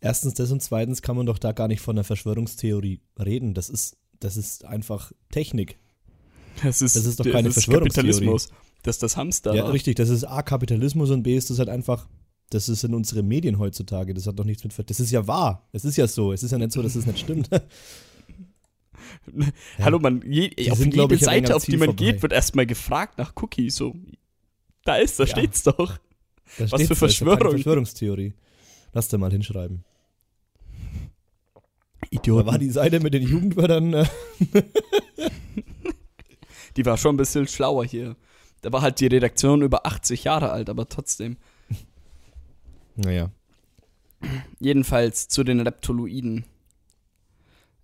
[0.00, 3.54] Erstens das und zweitens kann man doch da gar nicht von einer Verschwörungstheorie reden.
[3.54, 5.76] Das ist, das ist einfach Technik.
[6.62, 8.08] Das ist, Das ist doch keine Verschwörungstheorie.
[8.10, 8.48] Kapitalismus.
[8.82, 9.54] Das ist das Hamster.
[9.54, 9.96] Ja, richtig.
[9.96, 12.08] Das ist A, Kapitalismus und B, ist das halt einfach,
[12.50, 14.14] das ist in unsere Medien heutzutage.
[14.14, 15.68] Das hat doch nichts mit, das ist ja wahr.
[15.72, 16.32] Es ist ja so.
[16.32, 17.48] Es ist ja nicht so, dass es nicht stimmt.
[19.78, 22.12] Hallo, man, je, Die auf sind, jede ich, Seite, auf die man vorbei.
[22.12, 23.76] geht, wird erstmal gefragt nach Cookies.
[23.76, 23.94] So,
[24.84, 25.30] da ist, da Ja.
[25.30, 25.98] steht's doch.
[26.58, 27.50] Da Was für steht's, da ist keine Verschwörung.
[27.52, 28.34] Verschwörungstheorie.
[28.92, 29.84] Lass dir mal hinschreiben.
[32.10, 32.46] Da Idioten.
[32.46, 33.94] war die Seite mit den Jugendwörtern.
[33.94, 34.06] Äh,
[36.76, 38.14] Die war schon ein bisschen schlauer hier.
[38.62, 41.36] Da war halt die Redaktion über 80 Jahre alt, aber trotzdem.
[42.94, 43.30] naja.
[44.60, 46.44] Jedenfalls zu den Reptoloiden.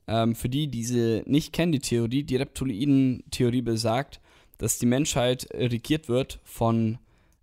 [0.06, 4.20] Ähm, für die, die sie nicht kennen, die Theorie, die Reptoloiden-Theorie besagt,
[4.58, 6.98] dass die Menschheit regiert wird von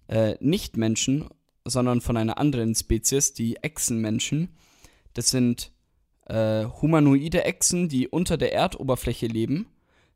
[0.08, 1.28] äh, Nicht-Menschen,
[1.65, 4.50] sondern von einer anderen Spezies, die Echsenmenschen.
[5.13, 5.72] Das sind
[6.27, 9.67] äh, humanoide Echsen, die unter der Erdoberfläche leben,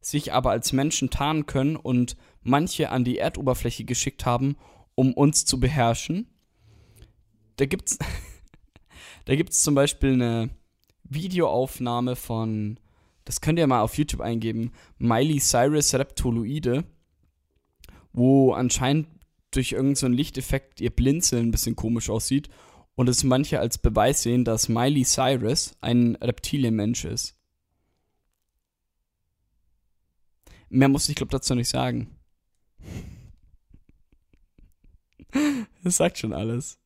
[0.01, 4.55] sich aber als Menschen tarnen können und manche an die Erdoberfläche geschickt haben,
[4.93, 6.27] um uns zu beherrschen.
[7.57, 7.97] Da gibt's
[9.25, 10.49] da gibt's zum Beispiel eine
[11.03, 12.79] Videoaufnahme von,
[13.25, 16.83] das könnt ihr mal auf YouTube eingeben, Miley Cyrus Reptoloide,
[18.13, 19.07] wo anscheinend
[19.51, 22.49] durch irgendeinen so Lichteffekt ihr Blinzeln ein bisschen komisch aussieht
[22.95, 27.35] und es manche als Beweis sehen, dass Miley Cyrus ein Reptilienmensch ist.
[30.69, 32.15] Mehr muss ich, glaube dazu nicht sagen.
[35.83, 36.79] Das sagt schon alles.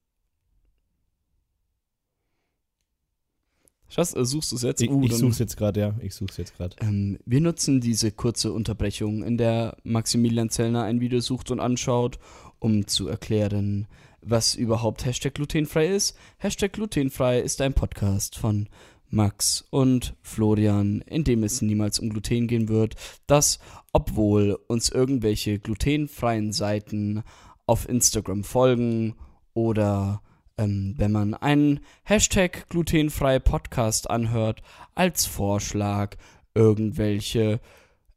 [3.87, 4.81] Schatz, äh, suchst du es jetzt?
[4.81, 5.95] Ich, Uh, ich such's jetzt gerade, ja.
[6.01, 6.75] Ich such's jetzt gerade.
[6.81, 12.19] ähm, wir nutzen diese kurze Unterbrechung, in der Maximilian Zellner ein Video sucht und anschaut,
[12.59, 13.87] um zu erklären,
[14.21, 16.17] was überhaupt Hashtag glutenfrei ist.
[16.37, 18.67] Hashtag glutenfrei ist ein Podcast von
[19.09, 22.95] Max und Florian, in dem es niemals um Gluten gehen wird,
[23.27, 23.59] das,
[23.91, 27.23] obwohl uns irgendwelche glutenfreien Seiten
[27.65, 29.15] auf Instagram folgen
[29.53, 30.21] oder
[30.57, 34.61] ähm, wenn man einen Hashtag glutenfreie Podcast anhört,
[34.93, 36.15] als Vorschlag
[36.53, 37.61] irgendwelche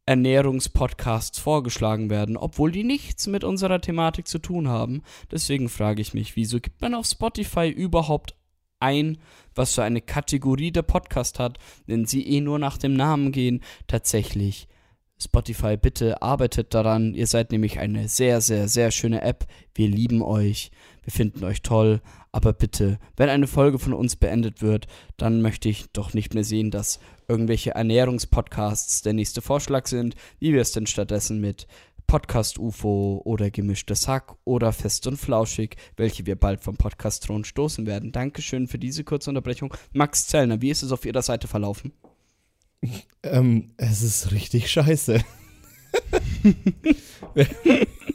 [0.07, 5.03] Ernährungspodcasts vorgeschlagen werden, obwohl die nichts mit unserer Thematik zu tun haben.
[5.31, 8.35] Deswegen frage ich mich, wieso gibt man auf Spotify überhaupt
[8.81, 9.19] ein,
[9.55, 13.63] was für eine Kategorie der Podcast hat, wenn sie eh nur nach dem Namen gehen?
[13.87, 14.67] Tatsächlich.
[15.23, 17.15] Spotify, bitte arbeitet daran.
[17.15, 19.47] Ihr seid nämlich eine sehr, sehr, sehr schöne App.
[19.73, 20.73] Wir lieben euch.
[21.05, 22.01] Wir finden euch toll.
[22.33, 26.45] Aber bitte, wenn eine Folge von uns beendet wird, dann möchte ich doch nicht mehr
[26.45, 26.99] sehen, dass
[27.33, 30.17] irgendwelche Ernährungspodcasts der nächste Vorschlag sind.
[30.39, 31.67] Wie wir es denn stattdessen mit
[32.07, 37.45] Podcast UFO oder gemischtes Hack oder fest und flauschig, welche wir bald vom Podcast Thron
[37.45, 38.13] stoßen werden.
[38.13, 39.73] Dankeschön für diese kurze Unterbrechung.
[39.95, 41.95] Max Zellner, wie ist es auf Ihrer Seite verlaufen?
[43.23, 45.25] Ähm, es ist richtig scheiße.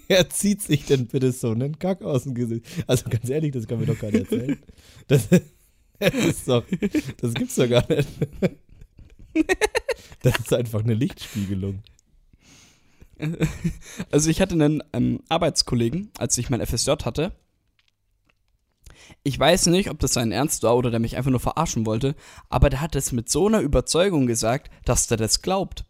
[0.08, 2.68] wer, zieht sich denn bitte so einen Kack aus dem Gesicht?
[2.86, 4.60] Also ganz ehrlich, das kann mir doch keiner erzählen.
[5.08, 5.28] Das,
[6.00, 6.64] das ist doch,
[7.20, 8.08] das gibt's doch gar nicht.
[10.24, 11.84] Das ist einfach eine Lichtspiegelung.
[14.12, 17.32] Also ich hatte einen ähm, Arbeitskollegen, als ich mein FSJ hatte.
[19.24, 22.16] Ich weiß nicht, ob das sein Ernst war oder der mich einfach nur verarschen wollte,
[22.50, 25.86] aber der hat es mit so einer Überzeugung gesagt, dass der das glaubt.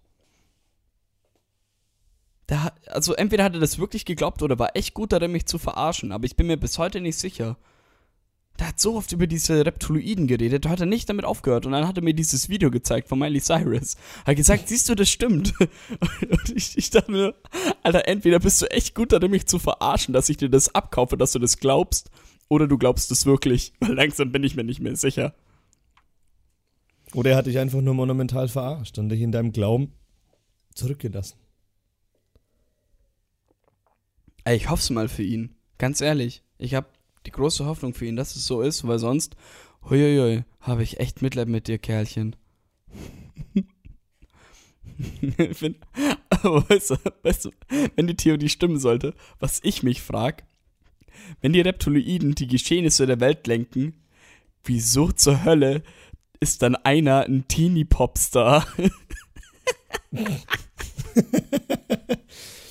[2.49, 5.57] Der also entweder hat er das wirklich geglaubt oder war echt gut darin, mich zu
[5.57, 7.57] verarschen, aber ich bin mir bis heute nicht sicher.
[8.59, 11.73] Der hat so oft über diese Reptiloiden geredet, da hat er nicht damit aufgehört und
[11.73, 13.97] dann hat er mir dieses Video gezeigt von Miley Cyrus.
[14.25, 15.53] Hat gesagt, siehst du, das stimmt.
[15.59, 17.35] Und ich, ich dachte mir,
[17.83, 21.17] Alter, entweder bist du echt gut darin, mich zu verarschen, dass ich dir das abkaufe,
[21.17, 22.09] dass du das glaubst,
[22.49, 25.35] oder du glaubst es wirklich, weil langsam bin ich mir nicht mehr sicher.
[27.13, 29.93] Oder er hat dich einfach nur monumental verarscht und dich in deinem Glauben
[30.73, 31.37] zurückgelassen.
[34.43, 35.55] Ey, ich hoff's mal für ihn.
[35.77, 36.43] Ganz ehrlich.
[36.57, 36.87] Ich habe
[37.27, 39.35] die große Hoffnung für ihn, dass es so ist, weil sonst,
[39.89, 42.35] huiuiui, habe ich echt Mitleid mit dir, Kerlchen.
[45.59, 45.75] wenn,
[46.29, 47.51] aber weißt, du, weißt du,
[47.95, 50.45] wenn die Theorie stimmen sollte, was ich mich frag,
[51.41, 53.93] wenn die Reptiloiden die Geschehnisse der Welt lenken,
[54.63, 55.83] wieso zur Hölle
[56.39, 58.65] ist dann einer ein Teenie-Popstar?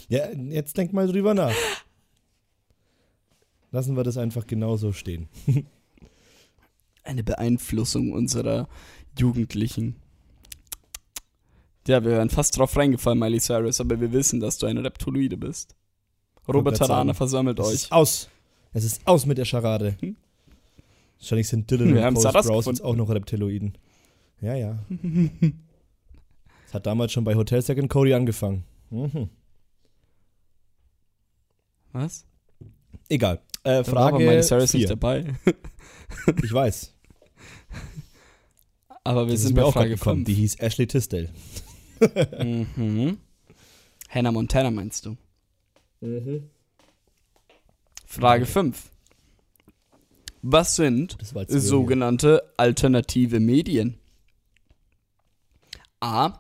[0.08, 1.52] Ja, jetzt denk mal drüber nach.
[3.72, 5.28] Lassen wir das einfach genauso stehen.
[7.02, 8.68] Eine Beeinflussung unserer
[9.18, 9.96] Jugendlichen.
[11.86, 15.36] Ja, wir wären fast drauf reingefallen, Miley Cyrus, aber wir wissen, dass du eine Reptiloide
[15.36, 15.76] bist.
[16.48, 17.74] Robert Tarana versammelt Es euch.
[17.74, 18.28] ist aus.
[18.72, 19.96] Es ist aus mit der Scharade.
[20.00, 20.16] Hm?
[21.18, 23.76] Wahrscheinlich sind Dylan Wir und Post auch noch Reptiloiden.
[24.40, 24.78] Ja, ja.
[26.66, 28.64] Es hat damals schon bei Hotel Second Cody angefangen.
[28.90, 29.30] Mhm.
[31.92, 32.26] Was?
[33.08, 33.40] Egal.
[33.66, 34.88] Äh, Da war aber Frage Miley Cyrus nicht vier.
[34.88, 35.24] dabei.
[36.44, 36.94] Ich weiß.
[39.04, 40.24] Aber wir Das sind mir bei Frage gekommen.
[40.24, 40.26] 5.
[40.26, 41.30] Die hieß Ashley Tisdale.
[42.40, 43.18] Mhm.
[44.08, 45.16] Hannah Montana meinst du?
[48.06, 48.90] Frage 5.
[50.42, 51.16] Was sind
[51.48, 53.98] sogenannte alternative Medien?
[56.00, 56.38] A.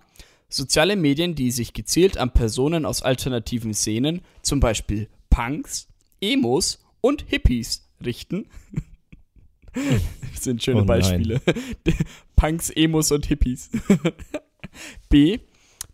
[0.48, 5.88] Soziale Medien, die sich gezielt an Personen aus alternativen Szenen, zum Beispiel Punks,
[6.20, 8.46] Emos und Hippies, richten.
[9.72, 10.84] Das sind schöne Oh.
[10.84, 11.40] Beispiele.
[12.36, 13.70] Punks, Emos und Hippies.
[15.08, 15.38] B.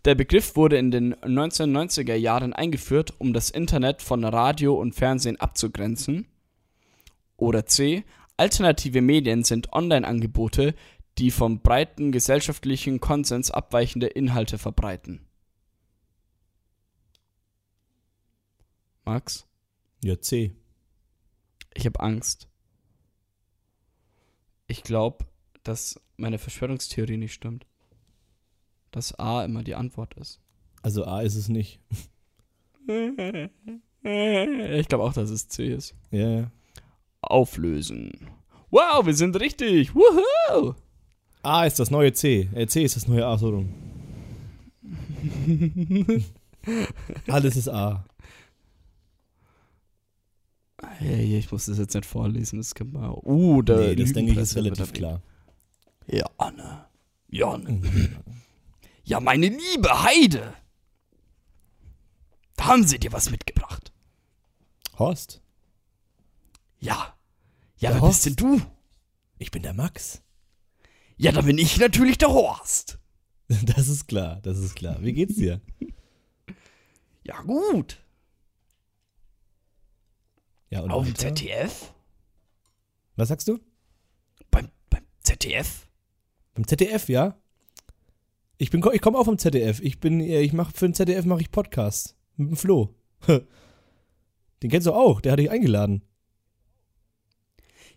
[0.05, 5.39] Der Begriff wurde in den 1990er Jahren eingeführt, um das Internet von Radio und Fernsehen
[5.39, 6.27] abzugrenzen.
[7.37, 8.03] Oder C.
[8.35, 10.75] Alternative Medien sind Online-Angebote,
[11.19, 15.21] die vom breiten gesellschaftlichen Konsens abweichende Inhalte verbreiten.
[19.05, 19.45] Max,
[20.03, 20.53] Ja, C.
[21.73, 22.47] ich habe Angst.
[24.67, 25.25] Ich glaube,
[25.63, 27.65] dass meine Verschwörungstheorie nicht stimmt.
[28.91, 30.39] Dass A immer die Antwort ist.
[30.81, 31.79] Also A ist es nicht.
[34.05, 35.95] Ich glaube auch, dass es C ist.
[36.11, 36.51] Ja, ja.
[37.21, 38.11] Auflösen.
[38.69, 39.95] Wow, wir sind richtig.
[39.95, 40.75] Woohoo!
[41.41, 42.49] A ist das neue C.
[42.53, 43.73] Äh, C ist das neue A, so rum.
[47.27, 48.05] Alles ist A.
[50.99, 52.57] Hey, ich muss das jetzt nicht vorlesen.
[52.59, 53.11] Das kann man.
[53.23, 55.21] Uh, da nee, das denke ich ist relativ da- klar.
[56.07, 56.85] Ja, Anne.
[57.29, 57.81] Ja, Anne.
[59.05, 60.53] Ja, meine liebe Heide.
[62.55, 63.91] Da haben sie dir was mitgebracht.
[64.97, 65.41] Horst,
[66.79, 67.13] Ja.
[67.77, 68.25] Ja, Der wer bist Horst.
[68.27, 68.61] denn du?
[69.39, 70.21] ich bin der Max.
[71.17, 72.97] Ja, dann bin ich natürlich der Horst.
[73.65, 75.01] Das ist klar, das ist klar.
[75.01, 75.59] Wie geht's dir?
[77.25, 78.01] Ja, gut.
[80.73, 81.15] Ja, und Auf dem?
[81.15, 81.93] ZDF?
[83.15, 83.59] Was sagst du?
[84.49, 85.87] Beim, beim ZDF?
[86.55, 87.37] Beim ZDF, ja?
[88.57, 89.81] Ich bin, ich komme auch vom ZDF.
[89.81, 92.95] Ich bin, äh, ich mache für den ZDF mache ich Podcast mit dem Flo.
[93.27, 95.21] Den kennst du auch.
[95.21, 96.01] Der hat dich eingeladen.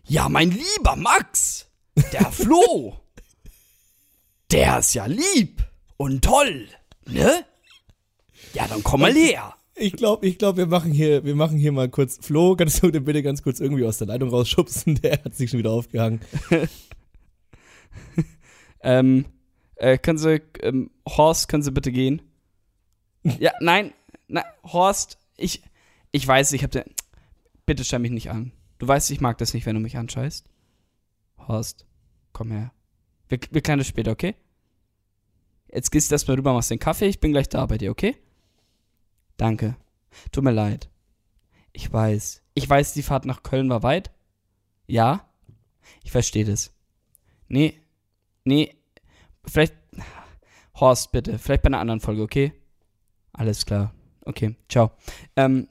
[0.03, 1.71] Ja, mein lieber Max,
[2.13, 2.99] der Flo,
[4.51, 5.65] der ist ja lieb
[5.97, 6.67] und toll,
[7.07, 7.43] ne?
[8.53, 9.56] Ja, dann komm mal her.
[9.79, 12.17] Ich glaube, ich glaube, wir machen hier, wir machen hier mal kurz.
[12.25, 14.95] Flo, kannst du den bitte ganz kurz irgendwie aus der Leitung rausschubsen?
[15.01, 16.19] Der hat sich schon wieder aufgehangen.
[18.87, 19.25] Ähm,
[19.75, 22.21] äh, können Sie, ähm, Horst, können Sie bitte gehen?
[23.23, 23.93] Ja, nein,
[24.27, 25.61] nein, Horst, ich,
[26.11, 26.83] ich weiß, ich hab den,
[27.65, 28.53] bitte stell mich nicht an.
[28.77, 30.47] Du weißt, ich mag das nicht, wenn du mich anscheißt.
[31.47, 31.85] Horst,
[32.31, 32.71] komm her.
[33.27, 34.35] Wir, wir klären das später, okay?
[35.69, 38.15] Jetzt gehst du erstmal rüber, machst den Kaffee, ich bin gleich da bei dir, okay?
[39.37, 39.75] Danke.
[40.31, 40.89] Tut mir leid.
[41.71, 42.41] Ich weiß.
[42.55, 44.11] Ich weiß, die Fahrt nach Köln war weit.
[44.87, 45.25] Ja.
[46.03, 46.71] Ich verstehe das.
[47.47, 47.79] Nee.
[48.43, 48.75] Nee.
[49.45, 49.75] Vielleicht.
[50.75, 51.37] Horst, bitte.
[51.39, 52.53] Vielleicht bei einer anderen Folge, okay?
[53.33, 53.93] Alles klar.
[54.25, 54.55] Okay.
[54.69, 54.91] Ciao.
[55.35, 55.67] Ähm.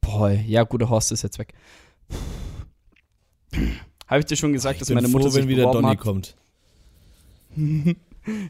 [0.00, 1.54] Boah, ja, guter Horst ist jetzt weg.
[4.08, 5.98] Habe ich dir schon gesagt, ich dass meine froh, Mutter sich wenn wieder Donny hat?
[5.98, 6.36] kommt.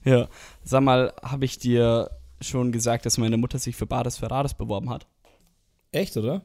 [0.05, 0.29] Ja.
[0.63, 2.11] Sag mal, habe ich dir
[2.43, 5.07] schon gesagt, dass meine Mutter sich für Bares Ferraris beworben hat?
[5.93, 6.43] Echt, oder?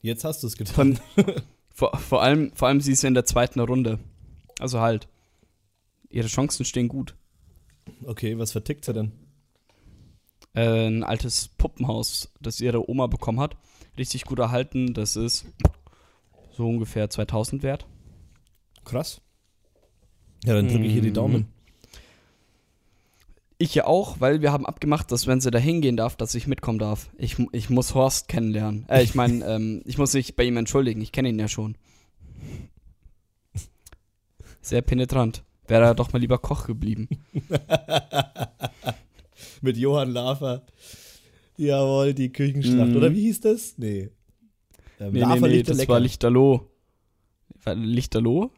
[0.00, 0.96] Jetzt hast du es getan.
[0.96, 1.24] Von,
[1.70, 3.98] vor, vor, allem, vor allem, sie ist in der zweiten Runde.
[4.58, 5.08] Also halt.
[6.08, 7.14] Ihre Chancen stehen gut.
[8.04, 9.12] Okay, was vertickt sie denn?
[10.54, 13.56] Äh, ein altes Puppenhaus, das ihre Oma bekommen hat.
[13.96, 14.92] Richtig gut erhalten.
[14.94, 15.46] Das ist
[16.52, 17.86] so ungefähr 2000 wert.
[18.84, 19.20] Krass.
[20.44, 21.14] Ja, dann drücke ich hier die Mhm.
[21.14, 21.46] Daumen.
[23.62, 26.48] Ich ja auch, weil wir haben abgemacht, dass wenn sie da hingehen darf, dass ich
[26.48, 27.10] mitkommen darf.
[27.16, 28.86] Ich, ich muss Horst kennenlernen.
[28.88, 31.00] Äh, ich meine, ähm, ich muss mich bei ihm entschuldigen.
[31.00, 31.76] Ich kenne ihn ja schon.
[34.60, 35.44] Sehr penetrant.
[35.68, 37.08] Wäre er doch mal lieber Koch geblieben.
[39.60, 40.66] Mit Johann Lafer.
[41.56, 42.90] Jawohl, die Küchenschlacht.
[42.90, 42.96] Mhm.
[42.96, 43.78] Oder wie hieß das?
[43.78, 44.10] Nee.
[44.98, 45.92] Ähm, Nee, Lava nee, nee, das lecker.
[45.92, 46.68] war Lichterloh.
[47.62, 48.50] War Lichterloh?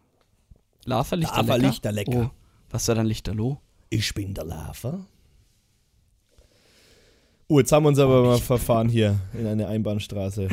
[0.87, 1.47] Lava Lichterlecker?
[1.47, 2.31] Lava Lichterlecker.
[2.33, 2.37] Oh,
[2.71, 3.61] was war dann Lichterloh?
[3.95, 5.07] Ich bin der Lava.
[7.47, 10.49] Oh, jetzt haben wir uns aber mal verfahren hier in eine Einbahnstraße.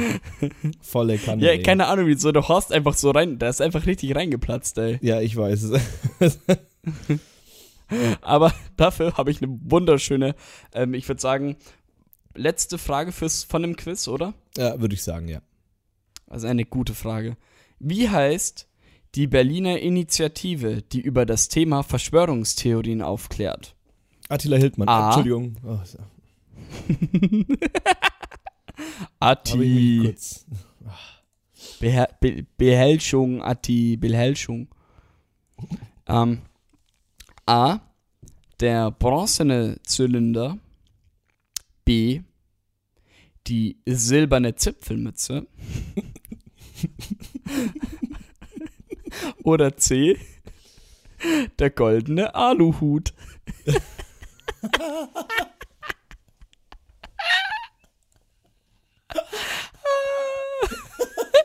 [0.79, 1.43] Volle Kanne.
[1.43, 1.63] Ja, ey.
[1.63, 4.99] keine Ahnung, wieso der Horst einfach so rein, der ist einfach richtig reingeplatzt, ey.
[5.01, 6.39] Ja, ich weiß es.
[8.21, 10.35] Aber dafür habe ich eine wunderschöne,
[10.75, 11.55] ähm, ich würde sagen,
[12.35, 14.35] letzte Frage fürs, von dem Quiz, oder?
[14.55, 15.41] ja, würde ich sagen, ja.
[16.27, 17.37] Also eine gute Frage.
[17.79, 18.67] Wie heißt
[19.15, 23.75] die Berliner Initiative, die über das Thema Verschwörungstheorien aufklärt?
[24.29, 24.87] Attila Hildmann.
[24.87, 25.07] A.
[25.07, 25.57] Entschuldigung.
[25.65, 25.79] Oh,
[29.19, 30.15] Atti.
[31.79, 34.67] Beher Be Behelschung, Atti, Behelschung.
[36.07, 36.41] Ähm,
[37.45, 37.79] A.
[38.59, 40.57] Der bronzene Zylinder.
[41.85, 42.21] B.
[43.47, 45.47] Die silberne Zipfelmütze.
[49.43, 50.17] Oder C.
[51.59, 53.13] Der goldene Aluhut.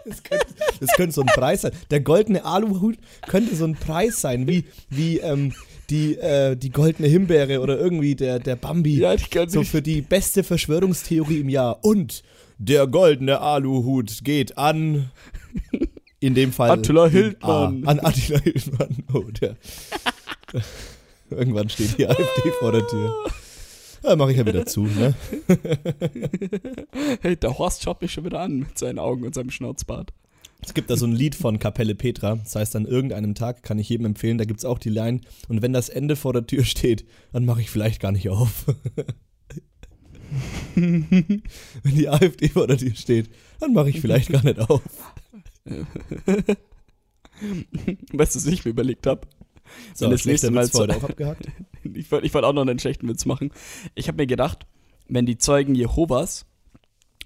[0.05, 0.47] Das könnte,
[0.81, 1.73] das könnte so ein Preis sein.
[1.91, 5.53] Der goldene Aluhut könnte so ein Preis sein, wie, wie ähm,
[5.91, 8.99] die, äh, die goldene Himbeere oder irgendwie der, der Bambi.
[8.99, 11.85] Ja, die kann so für die beste Verschwörungstheorie im Jahr.
[11.85, 12.23] Und
[12.59, 15.11] der goldene Aluhut geht an.
[16.27, 16.71] In dem Fall.
[16.71, 17.87] Attila Hildmann.
[17.87, 17.91] A.
[17.91, 19.05] An Attila Hildmann.
[19.13, 19.57] Oh, der.
[21.31, 23.15] Irgendwann steht die AfD vor der Tür.
[24.03, 25.15] Da mache ich ja wieder zu, ne?
[27.21, 30.13] Hey, der Horst schaut mich schon wieder an mit seinen Augen und seinem Schnauzbart.
[30.63, 33.79] Es gibt da so ein Lied von Kapelle Petra, das heißt, an irgendeinem Tag kann
[33.79, 36.47] ich jedem empfehlen, da gibt es auch die Line, und wenn das Ende vor der
[36.47, 38.67] Tür steht, dann mache ich vielleicht gar nicht auf.
[40.75, 41.43] wenn
[41.85, 44.83] die AfD vor der Tür steht, dann mache ich vielleicht gar nicht auf.
[48.13, 49.27] Weißt du, was ich mir überlegt habe?
[49.95, 51.47] So, Wenn das nächste Mal abgehakt.
[51.95, 53.53] Ich wollte wollt auch noch einen schlechten Witz machen.
[53.95, 54.67] Ich habe mir gedacht,
[55.07, 56.47] wenn die Zeugen Jehovas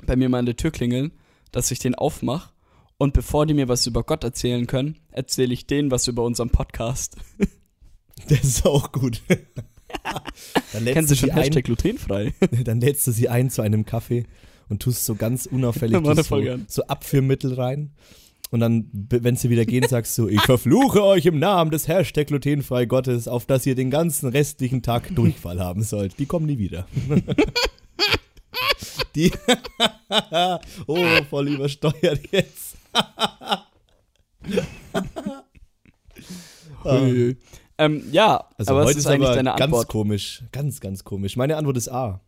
[0.05, 1.12] bei mir mal an der Tür klingeln,
[1.50, 2.50] dass ich den aufmache
[2.98, 6.50] und bevor die mir was über Gott erzählen können, erzähle ich denen was über unseren
[6.50, 7.16] Podcast.
[8.29, 9.22] Das ist auch gut.
[9.29, 12.35] dann, lädst Kennst du schon ein, Hashtag glutenfrei?
[12.64, 14.26] dann lädst du sie ein zu einem Kaffee
[14.68, 17.92] und tust so ganz unauffällig so, so Abführmittel rein.
[18.50, 22.26] Und dann, wenn sie wieder gehen, sagst du, ich verfluche euch im Namen des Hashtag
[22.26, 26.18] glutenfrei Gottes, auf dass ihr den ganzen restlichen Tag Durchfall haben sollt.
[26.18, 26.86] Die kommen nie wieder.
[29.14, 29.32] Die,
[30.86, 32.76] oh, voll übersteuert jetzt.
[37.78, 39.88] Ähm, ja, Also aber was heute ist ist eigentlich deine ganz Antwort?
[39.88, 40.42] komisch.
[40.52, 41.36] Ganz, ganz komisch.
[41.36, 42.20] Meine Antwort ist A.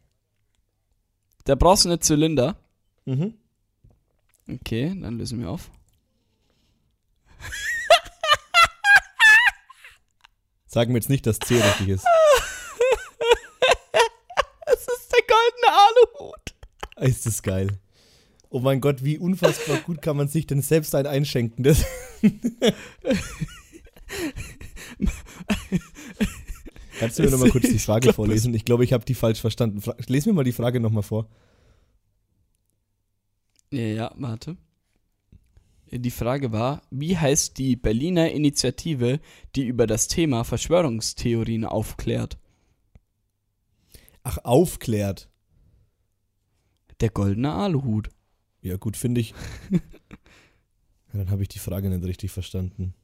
[1.47, 2.57] Der bronzene Zylinder.
[3.05, 3.35] Mhm.
[4.51, 5.71] Okay, dann lösen wir auf.
[10.73, 12.07] Sagen wir jetzt nicht, dass C richtig ist.
[14.65, 15.69] Es ist der goldene
[16.19, 16.55] Aluhut.
[16.97, 17.79] Ist das geil.
[18.49, 21.63] Oh mein Gott, wie unfassbar gut kann man sich denn selbst ein einschenken?
[21.63, 21.85] Das
[26.99, 28.55] Kannst du mir nochmal kurz die Ich Frage glaub, vorlesen?
[28.55, 29.83] Ich glaube, ich habe die falsch verstanden.
[29.83, 31.29] Fra Lies mir mal die Frage nochmal vor.
[33.71, 34.57] Ja, ja, warte.
[35.95, 39.21] Die Frage war, wie heißt die Berliner Initiative,
[39.55, 42.39] die über das Thema Verschwörungstheorien aufklärt?
[44.23, 45.29] Ach, aufklärt.
[47.01, 48.09] Der goldene Aluhut.
[48.63, 49.35] Ja, gut, finde ich.
[51.13, 52.95] Dann habe ich die Frage nicht richtig verstanden.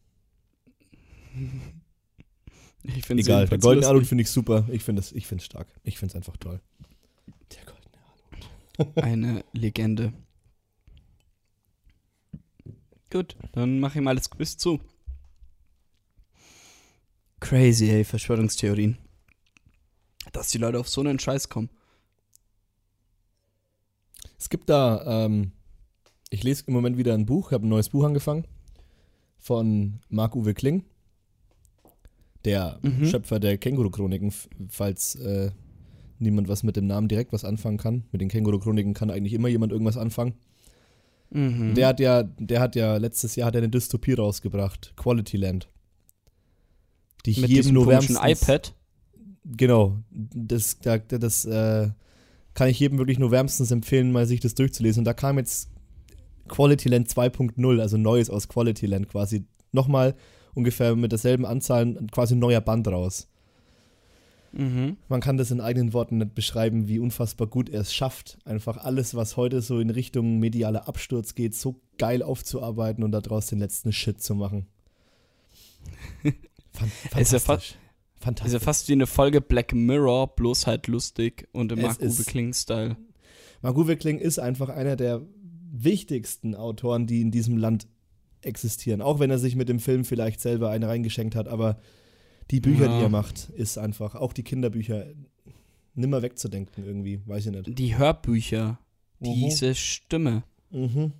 [2.84, 4.66] Ich finde Egal, der goldene Aluhut finde ich super.
[4.70, 5.68] Ich finde es ich find's stark.
[5.82, 6.60] Ich finde es einfach toll.
[7.52, 7.98] Der goldene
[8.78, 9.04] Aluhut.
[9.04, 10.14] Eine Legende.
[13.10, 14.80] Gut, dann mache ich mal das Quiz zu.
[17.40, 18.98] Crazy, ey, Verschwörungstheorien.
[20.32, 21.70] Dass die Leute auf so einen Scheiß kommen.
[24.38, 25.52] Es gibt da, ähm,
[26.30, 28.46] ich lese im Moment wieder ein Buch, habe ein neues Buch angefangen
[29.38, 30.84] von Marc-Uwe Kling,
[32.44, 33.06] der Mhm.
[33.06, 34.32] Schöpfer der Känguru-Chroniken,
[34.68, 35.52] falls äh,
[36.18, 38.04] niemand was mit dem Namen direkt was anfangen kann.
[38.12, 40.34] Mit den Känguru-Chroniken kann eigentlich immer jemand irgendwas anfangen.
[41.30, 41.74] Mhm.
[41.74, 45.68] Der hat ja, der hat ja letztes Jahr hat er eine Dystopie rausgebracht, Quality Land.
[47.26, 48.74] Die ich Mit jedem nur wärmstens, iPad.
[49.44, 51.90] genau, das, da, das äh,
[52.54, 55.00] kann ich jedem wirklich nur wärmstens empfehlen, mal sich das durchzulesen.
[55.00, 55.70] Und da kam jetzt
[56.48, 60.14] Quality Land 2.0, also Neues aus Quality Land quasi, nochmal
[60.54, 63.28] ungefähr mit derselben Anzahl quasi ein neuer Band raus.
[64.52, 64.96] Mhm.
[65.08, 68.78] Man kann das in eigenen Worten nicht beschreiben, wie unfassbar gut er es schafft, einfach
[68.78, 73.58] alles, was heute so in Richtung medialer Absturz geht, so geil aufzuarbeiten und daraus den
[73.58, 74.66] letzten Shit zu machen.
[76.72, 76.88] Fan
[77.20, 77.70] Ist ja fantastisch.
[78.14, 78.52] Ist fantastisch.
[78.54, 82.96] ja fast wie eine Folge Black Mirror, bloß halt lustig und im ist- Kling-Style.
[83.62, 85.22] Marc-Uwe Kling ist einfach einer der
[85.72, 87.86] wichtigsten Autoren, die in diesem Land
[88.40, 89.02] existieren.
[89.02, 91.78] Auch wenn er sich mit dem Film vielleicht selber eine reingeschenkt hat, aber
[92.50, 92.98] die Bücher, Ja.
[92.98, 95.06] die er macht, ist einfach, auch die Kinderbücher,
[95.94, 97.78] nimmer wegzudenken irgendwie, weiß ich nicht.
[97.78, 98.78] Die Hörbücher,
[99.20, 99.24] Mhm.
[99.34, 101.12] diese Stimme, Mhm.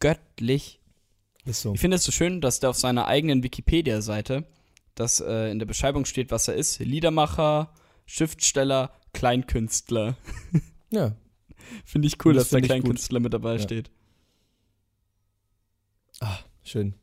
[0.00, 0.80] göttlich.
[1.44, 1.72] Ist so.
[1.74, 4.44] Ich finde es so schön, dass der auf seiner eigenen Wikipedia-Seite,
[4.94, 6.78] dass äh, in der Beschreibung steht, was er ist.
[6.80, 7.72] Liedermacher,
[8.06, 10.16] Schriftsteller, Kleinkünstler.
[10.92, 11.14] Ja,
[11.84, 12.80] Finde ich cool, Das dass da finde ich gut.
[12.82, 13.58] Kleinkünstler mit dabei Ja.
[13.60, 13.90] steht.
[16.20, 16.94] ah, schön.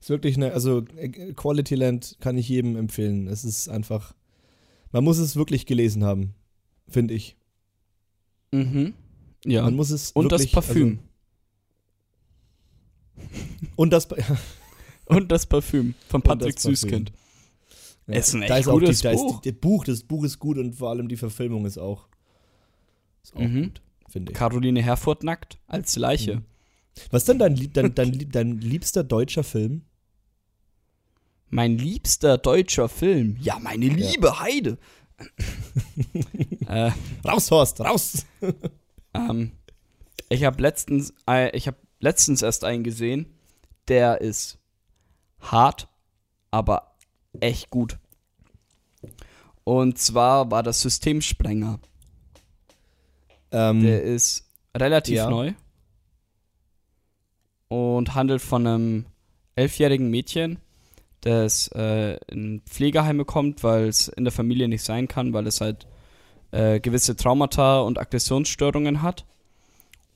[0.00, 3.26] Ist wirklich eine, also äh, Quality Land kann ich jedem empfehlen.
[3.26, 4.14] Es ist einfach,
[4.92, 6.34] man muss es wirklich gelesen haben,
[6.88, 7.36] finde ich.
[8.52, 8.94] Mhm.
[9.44, 9.62] Ja.
[9.62, 10.98] Man muss es Und das wirklich, Parfüm.
[10.98, 11.10] Also,
[13.76, 14.08] und das,
[15.06, 16.74] Und das Parfüm von Patrick Parfüm.
[16.74, 17.12] Süßkind.
[18.06, 19.34] Ja, Ist ein da echt auch gutes die, da Buch.
[19.36, 19.84] Ist die, das Buch.
[19.84, 22.08] Das Buch ist gut und vor allem die Verfilmung ist auch,
[23.22, 23.62] ist auch Mhm.
[23.64, 24.38] gut, finde ich.
[24.38, 26.36] Caroline Herfurth nackt als Leiche.
[26.36, 26.44] Mhm.
[27.10, 29.82] Was ist denn dein, dein, dein, dein liebster deutscher Film?
[31.50, 33.36] Mein liebster deutscher Film.
[33.40, 34.78] Ja, meine liebe Heide.
[36.66, 36.90] äh,
[37.26, 38.24] Raus, Horst, raus!
[39.14, 39.52] ähm,
[40.28, 43.26] ich habe letztens, äh, ich habe letztens erst einen gesehen,
[43.88, 44.58] der ist
[45.40, 45.88] hart,
[46.50, 46.96] aber
[47.40, 47.98] echt gut.
[49.64, 51.80] Und zwar war das Systemsprenger.
[53.52, 55.28] Ähm, Der ist relativ Ja.
[55.28, 55.52] neu
[57.68, 59.06] und handelt von einem
[59.56, 60.58] elfjährigen Mädchen,
[61.20, 65.60] das äh, in Pflegeheime kommt, weil es in der Familie nicht sein kann, weil es
[65.60, 65.86] halt
[66.50, 69.26] äh, gewisse Traumata und Aggressionsstörungen hat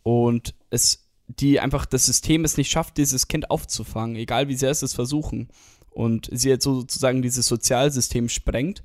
[0.02, 4.70] und es die einfach das System es nicht schafft, dieses Kind aufzufangen, egal wie sehr
[4.70, 5.48] es es versuchen.
[5.90, 8.82] Und sie jetzt sozusagen dieses Sozialsystem sprengt.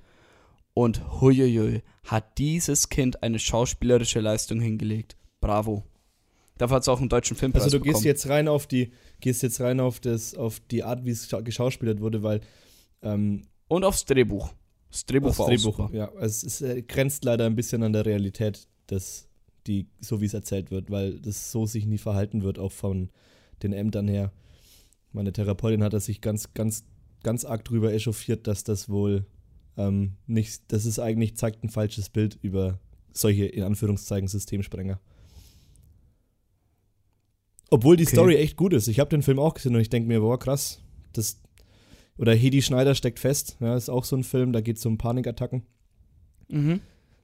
[0.74, 5.17] Und huiuiui, hat dieses Kind eine schauspielerische Leistung hingelegt.
[5.41, 5.84] Bravo.
[6.57, 7.95] Dafür hat es auch einen deutschen Filmpreis also du bekommen.
[7.95, 11.30] gehst jetzt rein auf die, gehst jetzt rein auf das, auf die Art, wie es
[11.30, 12.41] scha- geschauspielert wurde, weil
[13.01, 14.53] ähm, Und aufs Drehbuch.
[14.91, 17.93] Das Drehbuch das war auch Drehbuch, ja, es ist, äh, grenzt leider ein bisschen an
[17.93, 19.28] der Realität, dass
[19.67, 23.09] die, so wie es erzählt wird, weil das so sich nie verhalten wird, auch von
[23.61, 24.32] den Ämtern her.
[25.11, 26.86] Meine Therapeutin hat da sich ganz, ganz,
[27.24, 29.26] ganz arg drüber echauffiert, dass das wohl
[29.78, 32.80] ähm, nicht, das ist eigentlich, zeigt ein falsches Bild über
[33.13, 34.99] solche, in Anführungszeichen, Systemsprenger.
[37.70, 38.15] Obwohl die Okay.
[38.15, 38.88] Story echt gut ist.
[38.88, 40.82] Ich habe den Film auch gesehen und ich denke mir, boah, krass.
[41.13, 41.41] Das,
[42.17, 43.57] oder Hedi Schneider steckt fest.
[43.59, 45.63] Ja, ist auch so ein Film, da geht es um Panikattacken.
[46.47, 46.82] Mhm.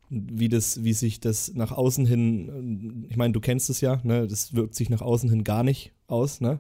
[0.10, 4.28] Wie, das, wie sich das nach außen hin, ich meine, du kennst es ja, ne?
[4.28, 6.60] Das wirkt sich nach außen hin gar nicht aus, ne?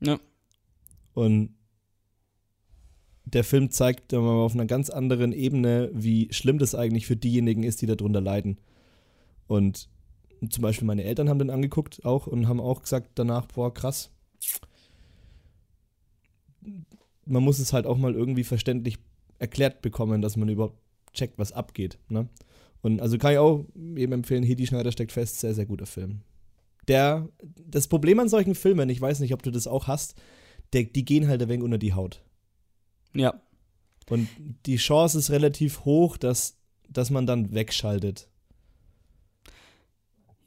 [0.00, 0.18] Ja.
[1.12, 1.54] Und
[3.24, 7.82] der Film zeigt auf einer ganz anderen Ebene, wie schlimm das eigentlich für diejenigen ist,
[7.82, 8.58] die darunter leiden.
[9.46, 9.88] Und
[10.50, 14.10] zum Beispiel meine Eltern haben den angeguckt auch und haben auch gesagt danach, boah, krass.
[17.24, 18.98] Man muss es halt auch mal irgendwie verständlich
[19.38, 20.78] erklärt bekommen, dass man überhaupt
[21.12, 21.98] checkt, was abgeht.
[22.08, 22.28] Ne?
[22.80, 26.22] Und also kann ich auch eben empfehlen, Hedi Schneider steckt fest, sehr, sehr guter Film.
[26.88, 27.28] Der,
[27.64, 30.16] das Problem an solchen Filmen, ich weiß nicht, ob du das auch hast,
[30.72, 32.22] der, die gehen halt ein wenig unter die Haut.
[33.14, 33.40] Ja.
[34.10, 34.28] Und
[34.66, 38.28] die Chance ist relativ hoch, dass, dass man dann wegschaltet.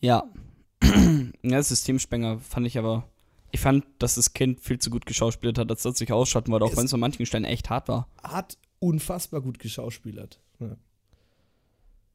[0.06, 0.24] Ja.
[0.84, 3.10] ja, das Systemsprenger fand ich aber.
[3.51, 6.66] Ich fand, dass das Kind viel zu gut geschauspielt hat, als dass sich ausschatten wollte,
[6.66, 8.08] auch wenn es an manchen Stellen echt hart war.
[8.22, 10.39] Hat unfassbar gut geschauspielert.
[10.60, 10.76] Ja.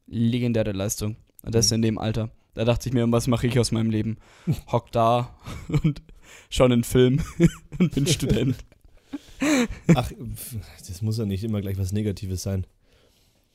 [0.07, 1.15] Legendäre Leistung.
[1.43, 1.75] Und das Mhm.
[1.75, 2.29] in dem Alter.
[2.53, 4.17] Da dachte ich mir, was mache ich aus meinem Leben?
[4.71, 5.35] Hock da
[5.83, 6.01] und
[6.49, 7.21] schau einen Film
[7.79, 8.57] und bin Student.
[9.95, 10.11] Ach,
[10.87, 12.67] das muss ja nicht immer gleich was Negatives sein.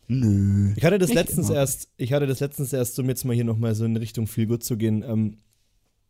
[0.09, 0.73] Nö.
[0.77, 1.59] Ich hatte das Nicht letztens immer.
[1.59, 4.47] erst, ich hatte das letztens erst, um jetzt mal hier nochmal so in Richtung viel
[4.47, 5.03] gut zu gehen.
[5.03, 5.39] Ähm,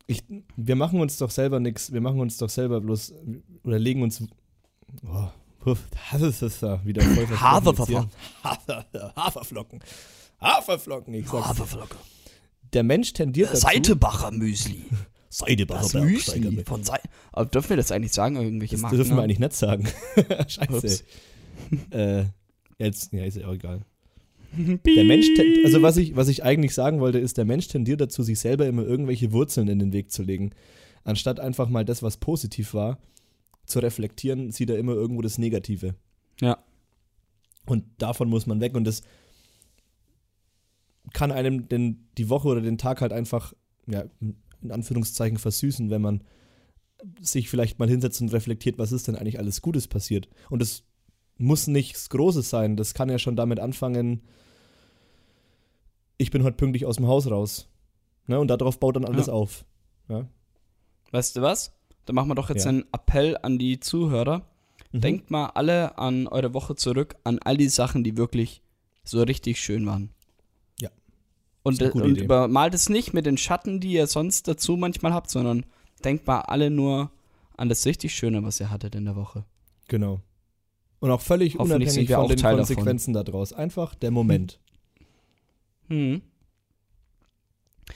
[0.07, 0.23] ich,
[0.57, 3.15] wir machen uns doch selber nichts, wir machen uns doch selber bloß
[3.65, 4.23] oder legen uns.
[5.07, 5.29] Oh,
[5.61, 5.81] puff,
[6.13, 8.09] das ist das da wieder voll versprochen jetzt hier.
[8.45, 8.87] Hafer-
[9.17, 9.81] Haferflocken.
[10.41, 11.49] Haferflocken, ich sag's.
[11.49, 11.97] Haferflocke.
[12.73, 13.63] Der Mensch tendiert dazu.
[13.63, 14.85] Seidebacher Müsli.
[15.31, 15.95] Seidebacher Das.
[15.95, 17.03] Müsli von Seide.
[17.33, 18.97] Aber dürfen wir das eigentlich sagen, irgendwelche Das Marken?
[18.97, 19.89] dürfen wir eigentlich nicht sagen.
[20.49, 21.03] Scheiße.
[21.91, 22.25] Äh,
[22.79, 23.83] jetzt, ja, ist ja auch egal.
[24.87, 25.27] Der Mensch,
[25.65, 28.67] also was ich, was ich eigentlich sagen wollte, ist, der Mensch tendiert dazu, sich selber
[28.67, 30.53] immer irgendwelche Wurzeln in den Weg zu legen.
[31.05, 32.99] Anstatt einfach mal das, was positiv war,
[33.67, 35.95] zu reflektieren, sieht er immer irgendwo das Negative.
[36.41, 36.59] Ja.
[37.67, 38.75] Und davon muss man weg.
[38.77, 39.03] Und das
[41.13, 43.53] kann einem den, die Woche oder den Tag halt einfach,
[43.87, 46.23] ja, in Anführungszeichen versüßen, wenn man
[47.21, 50.29] sich vielleicht mal hinsetzt und reflektiert, was ist denn eigentlich alles Gutes passiert.
[50.51, 50.85] Und es
[51.39, 52.77] muss nichts Großes sein.
[52.77, 54.23] Das kann ja schon damit anfangen,
[56.19, 57.69] ich bin heute pünktlich aus dem Haus raus.
[58.27, 58.41] Ne?
[58.41, 59.33] Und darauf baut dann alles Ja.
[59.33, 59.65] auf.
[60.09, 60.27] Ja?
[61.11, 61.73] Weißt du was?
[62.07, 62.71] Da machen wir doch jetzt Ja.
[62.71, 64.49] einen Appell an die Zuhörer.
[64.93, 65.01] Mhm.
[65.01, 68.63] Denkt mal alle an eure Woche zurück, an all die Sachen, die wirklich
[69.05, 70.11] so richtig schön waren.
[70.81, 70.91] Ja.
[71.63, 75.67] Und, und übermalt es nicht mit den Schatten, die ihr sonst dazu manchmal habt, sondern
[76.05, 77.11] denkt mal alle nur
[77.57, 79.45] an das richtig Schöne, was ihr hattet in der Woche.
[79.89, 80.21] Genau.
[81.01, 82.75] Und auch völlig unabhängig von den Teil davon.
[82.77, 83.53] Konsequenzen daraus.
[83.53, 84.59] Einfach der Moment.
[85.89, 86.23] Hm,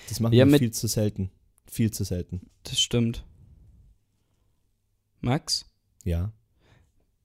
[0.08, 1.30] Das machen Ja, wir mit- viel zu selten.
[1.70, 2.42] Viel zu selten.
[2.64, 3.24] das stimmt.
[5.20, 5.66] Max?
[6.04, 6.32] Ja.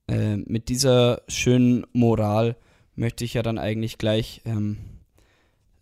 [0.07, 2.55] äh, mit dieser schönen Moral
[2.95, 4.77] möchte ich ja dann eigentlich gleich ähm,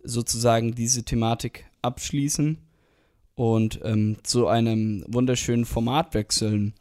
[0.03, 2.57] sozusagen diese Thematik abschließen
[3.35, 6.73] und ähm, zu einem wunderschönen Format wechseln.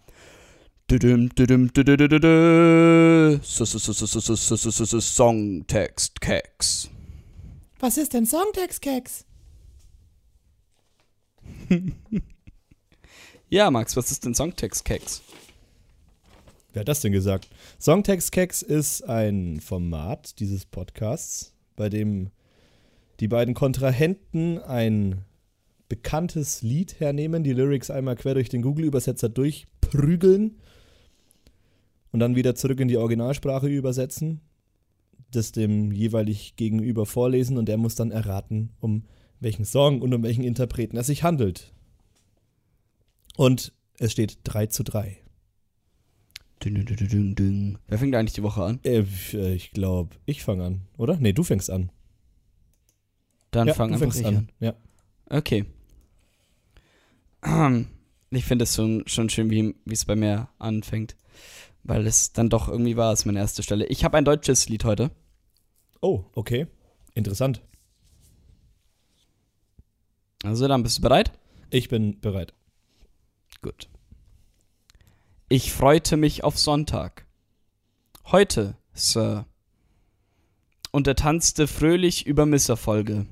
[5.00, 6.90] Songtext-Keks.
[7.80, 9.24] Was ist denn Songtext-Keks?
[13.48, 15.22] ja, Max, was ist denn Songtext-Keks?
[16.74, 17.48] Wer hat das denn gesagt?
[17.80, 22.28] Songtext-Keks ist ein Format dieses Podcasts, bei dem
[23.18, 25.24] die beiden Kontrahenten ein
[25.88, 30.58] bekanntes Lied hernehmen, die Lyrics einmal quer durch den Google-Übersetzer durchprügeln
[32.12, 34.40] und dann wieder zurück in die Originalsprache übersetzen,
[35.30, 39.04] das dem jeweilig gegenüber vorlesen und der muss dann erraten, um
[39.40, 41.72] welchen Song und um welchen Interpreten es sich handelt.
[43.36, 45.18] Und es steht 3 zu 3.
[46.62, 47.78] Dün, dün, dün.
[47.88, 48.78] Wer fängt eigentlich die Woche an?
[48.84, 49.02] Äh,
[49.54, 51.16] ich glaube, ich fange an, oder?
[51.16, 51.90] Nee, du fängst an.
[53.50, 54.36] Dann ja, fang einfach ich an.
[54.36, 54.48] an.
[54.60, 54.74] Ja.
[55.28, 55.64] Okay.
[58.34, 61.16] Ich finde es schon, schon schön, wie es bei mir anfängt.
[61.84, 63.86] Weil es dann doch irgendwie war, ist meine erste Stelle.
[63.86, 65.10] Ich habe ein deutsches Lied heute.
[66.00, 66.66] Oh, okay.
[67.14, 67.60] Interessant.
[70.44, 71.32] Also, dann bist du bereit?
[71.70, 72.54] Ich bin bereit.
[73.62, 73.88] Gut.
[75.48, 77.26] Ich freute mich auf Sonntag.
[78.26, 79.46] Heute, Sir.
[80.90, 83.26] Und er tanzte fröhlich über Misserfolge.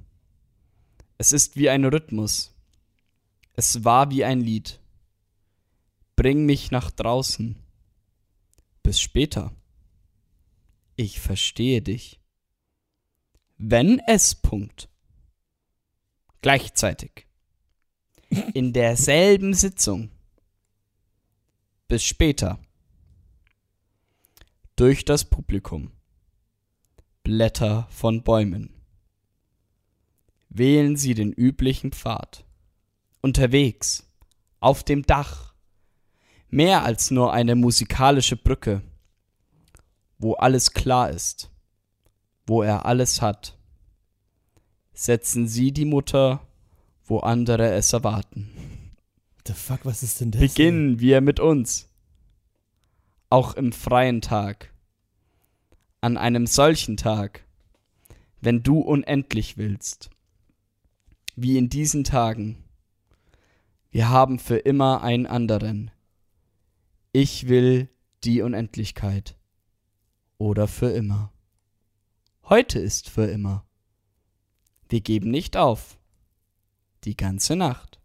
[1.18, 2.54] Es ist wie ein Rhythmus.
[3.54, 4.80] Es war wie ein Lied.
[6.16, 7.56] Bring mich nach draußen.
[8.90, 9.54] Bis später.
[10.96, 12.20] Ich verstehe dich.
[13.56, 14.88] Wenn es Punkt.
[16.42, 17.28] Gleichzeitig.
[18.52, 20.10] In derselben Sitzung.
[21.86, 22.58] Bis später.
[24.74, 25.92] Durch das Publikum.
[27.22, 28.74] Blätter von Bäumen.
[30.48, 32.44] Wählen Sie den üblichen Pfad.
[33.20, 34.10] Unterwegs.
[34.58, 35.49] Auf dem Dach.
[36.50, 38.82] Mehr als nur eine musikalische Brücke.
[40.18, 41.50] Wo alles klar ist.
[42.46, 43.56] Wo er alles hat.
[44.92, 46.46] Setzen Sie die Mutter,
[47.04, 48.50] wo andere es erwarten.
[49.46, 50.40] The fuck, was ist denn das?
[50.40, 51.88] Beginnen wir mit uns.
[53.30, 54.74] Auch im freien Tag.
[56.00, 57.44] An einem solchen Tag,
[58.40, 60.10] wenn du unendlich willst.
[61.36, 62.64] Wie in diesen Tagen.
[63.90, 65.90] Wir haben für immer einen anderen.
[67.12, 67.88] Ich will
[68.22, 69.36] die Unendlichkeit.
[70.38, 71.32] Oder für immer.
[72.44, 73.66] Heute ist für immer.
[74.88, 75.98] Wir geben nicht auf.
[77.02, 78.00] Die ganze Nacht.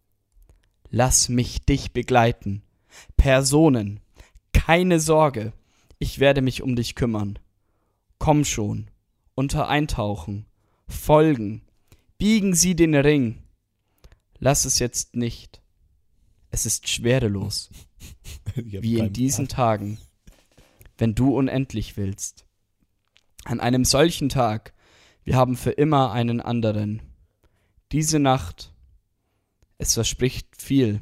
[0.89, 2.63] Lass mich dich begleiten.
[3.15, 3.99] Personen,
[4.53, 5.53] keine Sorge,
[5.99, 7.37] ich werde mich um dich kümmern.
[8.17, 8.89] Komm schon,
[9.35, 10.47] unter eintauchen,
[10.87, 11.61] folgen,
[12.17, 13.43] biegen Sie den Ring.
[14.39, 15.61] Lass es jetzt nicht.
[16.49, 17.69] Es ist schwerelos,
[18.55, 19.57] wie in diesen Plan.
[19.57, 19.99] Tagen,
[20.97, 22.45] wenn du unendlich willst.
[23.43, 24.73] An einem solchen Tag,
[25.23, 27.01] wir haben für immer einen anderen.
[27.91, 28.73] Diese Nacht,
[29.77, 31.01] es verspricht viel.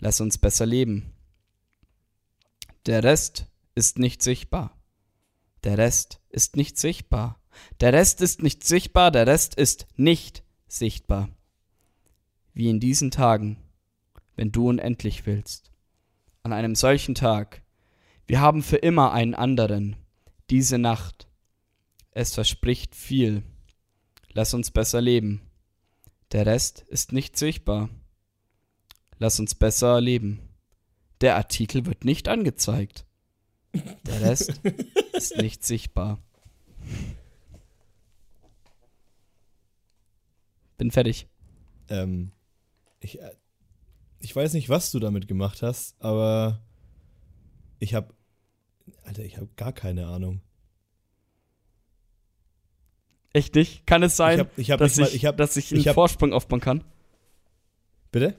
[0.00, 1.12] Lass uns besser leben.
[2.86, 4.76] Der Rest ist nicht sichtbar.
[5.62, 7.40] Der Rest ist nicht sichtbar.
[7.80, 11.28] Der Rest ist nicht sichtbar, der Rest ist nicht sichtbar.
[12.52, 13.56] Wie in diesen Tagen,
[14.36, 15.70] wenn du unendlich willst.
[16.42, 17.62] An einem solchen Tag,
[18.26, 19.96] wir haben für immer einen anderen.
[20.50, 21.26] diese Nacht.
[22.10, 23.42] Es verspricht viel.
[24.32, 25.40] Lass uns besser leben.
[26.32, 27.88] Der Rest ist nicht sichtbar.
[29.18, 30.40] Lass uns besser leben.
[31.20, 33.06] Der Artikel wird nicht angezeigt.
[34.06, 34.60] Der Rest
[35.12, 36.18] ist nicht sichtbar.
[40.76, 41.28] Bin fertig.
[41.88, 42.32] Ähm,
[43.00, 43.30] ich, äh,
[44.24, 46.60] ich weiß nicht, was du damit gemacht hast, aber
[47.78, 48.14] ich habe,
[49.04, 50.40] Alter, ich habe gar keine Ahnung.
[53.32, 53.86] Echt nicht?
[53.86, 55.70] Kann es sein, Ich hab- ich hab dass, nicht mal- ich, ich hab- dass ich
[55.72, 56.84] einen ich hab- Vorsprung aufbauen kann?
[58.12, 58.36] Bitte?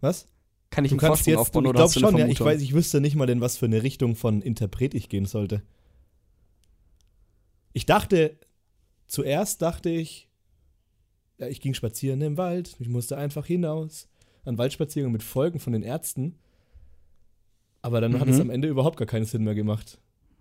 [0.00, 0.26] Was?
[0.70, 2.60] Kann ich Du einen Vorsprung jetzt, aufbauen ich oder du eine schon, ja, ich weiß,
[2.62, 5.62] ich wüsste nicht mal, in was für eine Richtung von Interpret ich gehen sollte.
[7.72, 8.38] Ich dachte,
[9.06, 10.28] zuerst dachte ich,
[11.38, 14.08] ja, ich ging spazieren im Wald, ich musste einfach hinaus,
[14.44, 16.38] an Waldspaziergänge mit Folgen von den Ärzten.
[17.82, 18.42] Aber dann hat es Mhm.
[18.42, 19.98] am Ende überhaupt gar keinen Sinn mehr gemacht.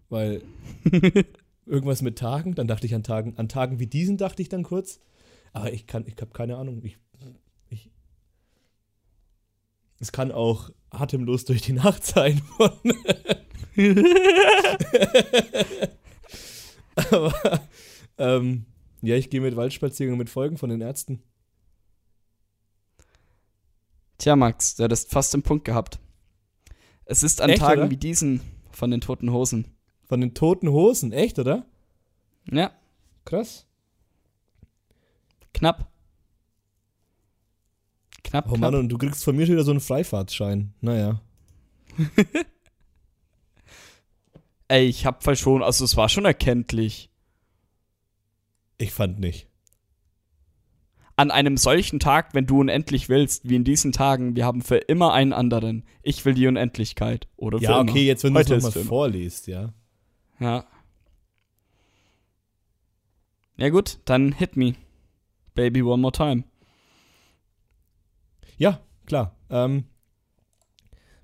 [0.10, 0.42] Weil
[1.66, 4.64] irgendwas mit Tagen, dann dachte ich an Tagen, an Tagen wie diesen dachte ich dann
[4.64, 5.00] kurz.
[5.54, 6.82] Aber ich kann, ich habe keine Ahnung.
[6.84, 6.98] Ich,
[7.70, 7.90] ich,
[10.00, 12.42] es kann auch atemlos durch die Nacht sein.
[16.96, 17.62] Aber
[18.18, 18.66] ähm,
[19.02, 21.22] ja, ich gehe mit Waldspaziergängen mit Folgen von den Ärzten.
[24.18, 26.00] Tja, Max, du hättest fast den Punkt gehabt.
[27.06, 27.92] Es ist an Echt, Tagen oder?
[27.92, 28.42] wie diesen
[28.72, 29.74] von den toten Hosen.
[30.08, 31.66] Von den toten Hosen, echt, oder?
[32.50, 32.72] Ja,
[33.26, 33.66] Krass.
[35.54, 35.92] knapp.
[38.24, 38.72] Knapp, Oh knapp.
[38.72, 40.74] Mann, und du kriegst von mir schon wieder so einen Freifahrtschein.
[40.82, 41.22] Naja.
[44.70, 47.10] Ey, ich hab voll schon, also es war schon erkenntlich.
[48.78, 49.48] Ich fand nicht.
[51.20, 54.78] An einem solchen Tag, wenn du unendlich willst, wie in diesen Tagen, wir haben für
[54.78, 55.84] immer einen anderen.
[56.04, 57.28] Ich will die Unendlichkeit.
[57.38, 57.92] Oder für Ja, immer.
[57.92, 58.86] okay, jetzt wenn du es nochmal immer.
[58.86, 59.74] vorliest, ja.
[60.40, 60.66] Ja.
[63.58, 64.76] Ja gut, dann hit me.
[65.56, 66.44] Baby one more time.
[68.58, 69.36] Ja, klar.
[69.50, 69.86] Ähm,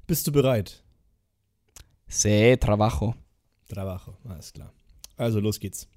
[0.07, 0.83] bist du bereit?
[2.07, 3.13] Se trabajo.
[3.67, 4.73] Trabajo, alles klar.
[5.17, 5.87] Also, los geht's.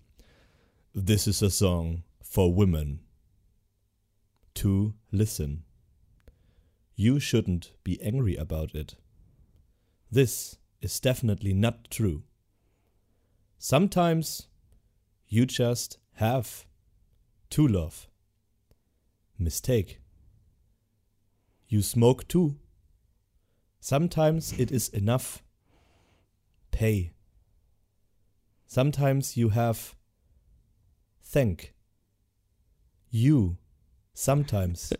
[0.94, 3.00] This is a song for women.
[4.56, 5.64] To listen.
[6.94, 8.94] You shouldn't be angry about it.
[10.10, 12.22] This is definitely not true.
[13.58, 14.48] Sometimes
[15.28, 16.64] you just have
[17.50, 18.08] to love.
[19.38, 20.00] Mistake.
[21.68, 22.56] You smoke too.
[23.78, 25.42] Sometimes it is enough.
[26.70, 27.12] Pay.
[28.66, 29.94] Sometimes you have
[31.22, 31.74] thank.
[33.10, 33.58] You
[34.16, 34.94] sometimes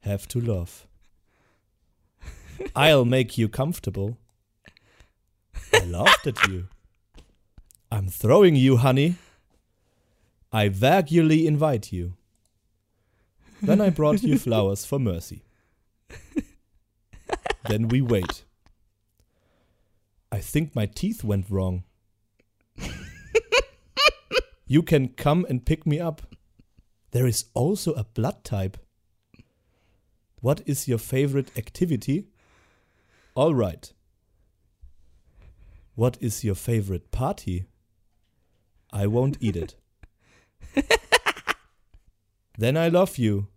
[0.00, 0.86] have to love.
[2.76, 4.16] I'll make you comfortable.
[5.72, 6.68] I laughed at you.
[7.90, 9.16] I'm throwing you, honey.
[10.52, 12.14] I vaguely invite you.
[13.60, 15.42] Then I brought you flowers for mercy.
[17.68, 18.44] then we wait.
[20.30, 21.82] I think my teeth went wrong.
[24.66, 26.22] you can come and pick me up.
[27.16, 28.76] There is also a blood type.
[30.42, 32.26] What is your favorite activity?
[33.34, 33.90] All right.
[35.94, 37.64] What is your favorite party?
[38.92, 39.76] I won't eat it.
[42.58, 43.48] then I love you.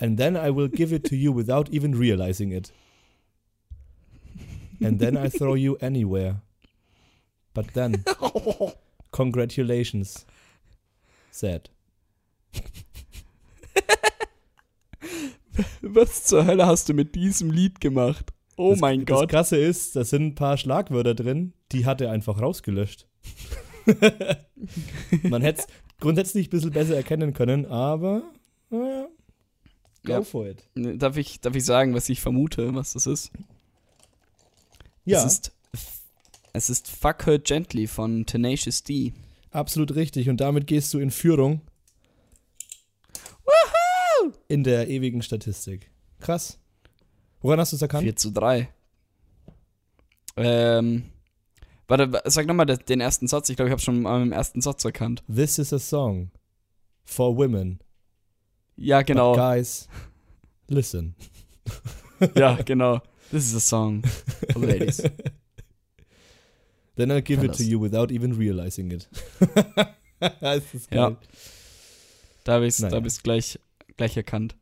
[0.00, 2.72] And then I will give it to you without even realizing it.
[4.80, 6.40] And then I throw you anywhere.
[7.54, 8.04] But then,
[9.12, 10.26] congratulations.
[11.30, 11.70] Sad.
[15.82, 18.32] Was zur Hölle hast du mit diesem Lied gemacht?
[18.56, 19.30] Oh das, mein Das Gott.
[19.30, 23.06] Krasse ist, da sind ein paar Schlagwörter drin, die hat er einfach rausgelöscht.
[25.22, 25.66] Man hätte es
[26.00, 28.22] grundsätzlich ein bisschen besser erkennen können, aber
[28.70, 29.08] naja,
[30.04, 30.22] go Ja.
[30.22, 30.68] for it.
[30.74, 33.30] Darf ich, darf ich sagen, was ich vermute, was das ist?
[35.04, 35.52] Ja, Es ist,
[36.52, 39.14] es ist Fuck Her Gently von Tenacious D.
[39.50, 40.28] absolut richtig.
[40.28, 41.62] Und damit gehst du in Führung
[44.48, 45.90] in der ewigen Statistik.
[46.20, 46.58] Krass.
[47.40, 48.02] Woran hast du es erkannt?
[48.04, 48.68] 4 zu 3.
[50.36, 51.04] Ähm,
[51.86, 53.48] warte, wa- sag nochmal den ersten Satz.
[53.48, 55.22] Ich glaube, ich habe schon mal im ersten Satz erkannt.
[55.32, 56.30] This is a song
[57.04, 57.80] for women.
[58.76, 59.34] Ja, But genau.
[59.34, 59.88] guys,
[60.68, 61.14] listen.
[62.34, 63.00] Ja, genau.
[63.30, 64.02] This is a song
[64.52, 64.96] for ladies.
[66.96, 69.08] Then I'll give it to you without even realizing it.
[70.40, 70.98] das ist geil.
[71.12, 71.16] Ja.
[72.42, 73.00] Da habe ich es Naja.
[73.22, 73.56] gleich,
[73.98, 74.56] gleich erkannt.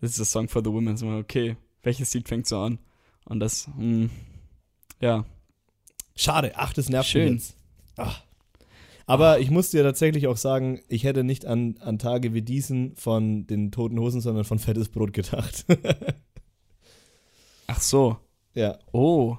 [0.00, 0.96] This is a song for the women.
[0.96, 2.78] So, okay, welches Lied fängt so an?
[3.26, 4.08] Und das, hm,
[5.00, 5.26] ja,
[6.20, 7.32] Schade, ach, das nervt Schön.
[7.32, 7.56] mich jetzt.
[7.96, 8.22] Ach.
[9.06, 12.94] Aber ich muss dir tatsächlich auch sagen, ich hätte nicht an, an Tage wie diesen
[12.96, 15.64] von den Toten Hosen, sondern von Fettes Brot gedacht.
[17.66, 18.18] Ach so.
[18.54, 18.78] ja.
[18.92, 19.38] Oh.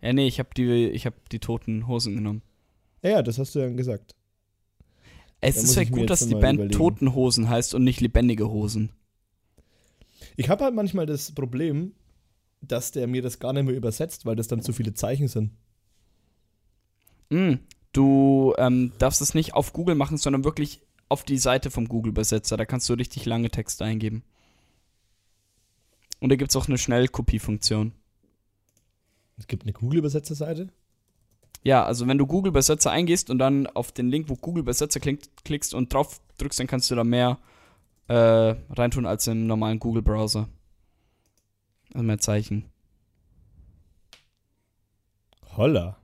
[0.00, 2.40] Ja, nee, ich habe die, ich hab die toten Hosen genommen.
[3.02, 4.14] ja, ja, das hast du ja gesagt.
[5.40, 6.76] Es Da ist ja mir gut, dass die Band überlegen.
[6.76, 8.90] Toten Hosen heißt und nicht lebendige Hosen.
[10.36, 11.92] Ich habe halt manchmal das Problem,
[12.60, 15.52] dass der mir das gar nicht mehr übersetzt, weil das dann zu viele Zeichen sind.
[17.30, 17.54] Mm,
[17.92, 22.56] du ähm, darfst es nicht auf Google machen, sondern wirklich auf die Seite vom Google-Übersetzer.
[22.56, 24.22] Da kannst du richtig lange Texte eingeben.
[26.20, 27.92] Und da gibt es auch eine Schnellkopiefunktion.
[29.38, 30.68] Es gibt eine Google-Übersetzerseite.
[31.62, 35.74] Ja, also wenn du Google-Übersetzer eingehst und dann auf den Link, wo Google-Übersetzer klingt, klickst
[35.74, 37.38] und drauf drückst, dann kannst du da mehr
[38.08, 38.14] äh,
[38.70, 40.48] reintun als im normalen Google-Browser.
[41.92, 42.64] Also mehr Zeichen.
[45.56, 45.96] Holla.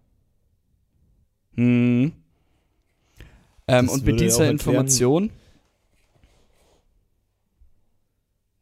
[1.55, 2.13] Hm.
[3.69, 5.31] Ähm, und mit dieser Information.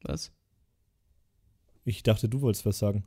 [0.02, 0.30] Was?
[1.84, 3.04] Ich dachte, du wolltest was sagen.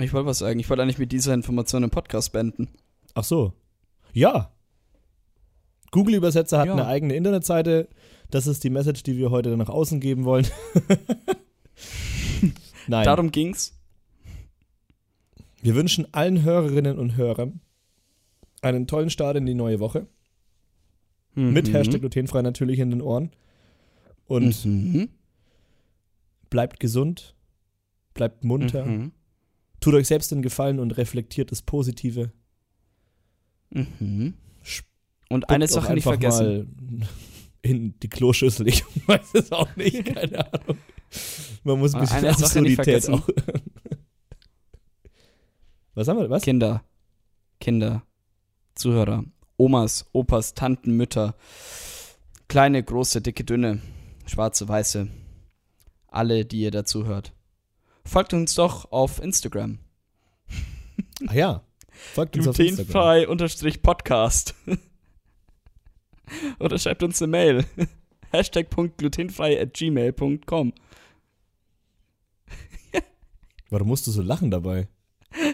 [0.00, 0.58] Ich wollte was sagen.
[0.60, 2.68] Ich wollte eigentlich mit dieser Information den Podcast beenden.
[3.14, 3.52] Ach so.
[4.12, 4.52] Ja.
[5.90, 6.72] Google-Übersetzer hat Ja.
[6.74, 7.88] eine eigene Internetseite.
[8.30, 10.46] Das ist die Message, die wir heute nach außen geben wollen.
[12.86, 13.04] Nein.
[13.04, 13.74] Darum ging's.
[15.60, 17.60] Wir wünschen allen Hörerinnen und Hörern
[18.62, 20.06] einen tollen Start in die neue Woche.
[21.34, 21.72] Mit Mhm.
[21.72, 23.30] Hashtag glutenfrei natürlich in den Ohren.
[24.26, 25.08] Und Mhm.
[26.50, 27.34] bleibt gesund.
[28.14, 28.84] Bleibt munter.
[28.84, 29.12] Mhm.
[29.80, 32.32] Tut euch selbst den Gefallen und reflektiert das Positive.
[33.70, 34.34] Mhm.
[35.28, 36.76] Und eine Sache nicht vergessen.
[36.98, 37.08] Mal
[37.62, 38.68] in die Kloschüssel.
[38.68, 40.04] Ich weiß es auch nicht.
[40.04, 40.78] Keine Ahnung.
[41.64, 43.28] Man muss ein bisschen Eine Absurdität auch.
[45.94, 46.30] Was haben wir?
[46.30, 46.42] Was?
[46.42, 46.84] Kinder,
[47.60, 48.02] Kinder,
[48.76, 49.24] Zuhörer,
[49.56, 51.34] Omas, Opas, Tanten, Mütter,
[52.46, 53.82] kleine, große, dicke, dünne,
[54.24, 55.08] schwarze, weiße,
[56.06, 57.32] alle, die ihr dazu hört.
[58.08, 59.78] Folgt uns doch auf Instagram.
[61.26, 61.62] Ah ja.
[62.14, 62.86] Folgt uns auf Instagram.
[62.86, 64.54] Glutenfrei unterstrich Podcast.
[66.58, 67.66] Oder schreibt uns eine Mail.
[68.30, 70.72] Hashtag.glutenfrei at gmail.com.
[73.68, 74.88] Warum musst du so lachen dabei?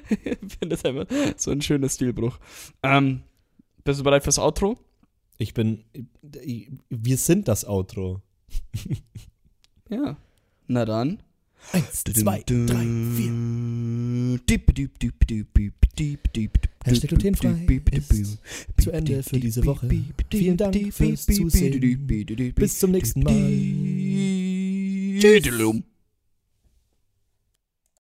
[0.09, 2.39] Ich finde das einfach so ein schöner Stilbruch.
[2.85, 3.25] Ähm,
[3.83, 4.79] bist du bereit fürs Outro?
[5.39, 5.85] Ich bin.
[6.89, 8.23] Wir sind das Outro.
[9.89, 10.17] Ja.
[10.69, 11.21] Na dann.
[11.73, 12.87] Eins, zwei, drei,
[13.17, 13.33] vier.
[16.85, 18.39] Hashtag glutenfrei ist
[18.81, 19.89] zu Ende für diese Woche.
[20.31, 22.55] Vielen Dank fürs Zusehen.
[22.55, 23.51] Bis zum nächsten Mal.
[25.21, 25.93] Tschüss.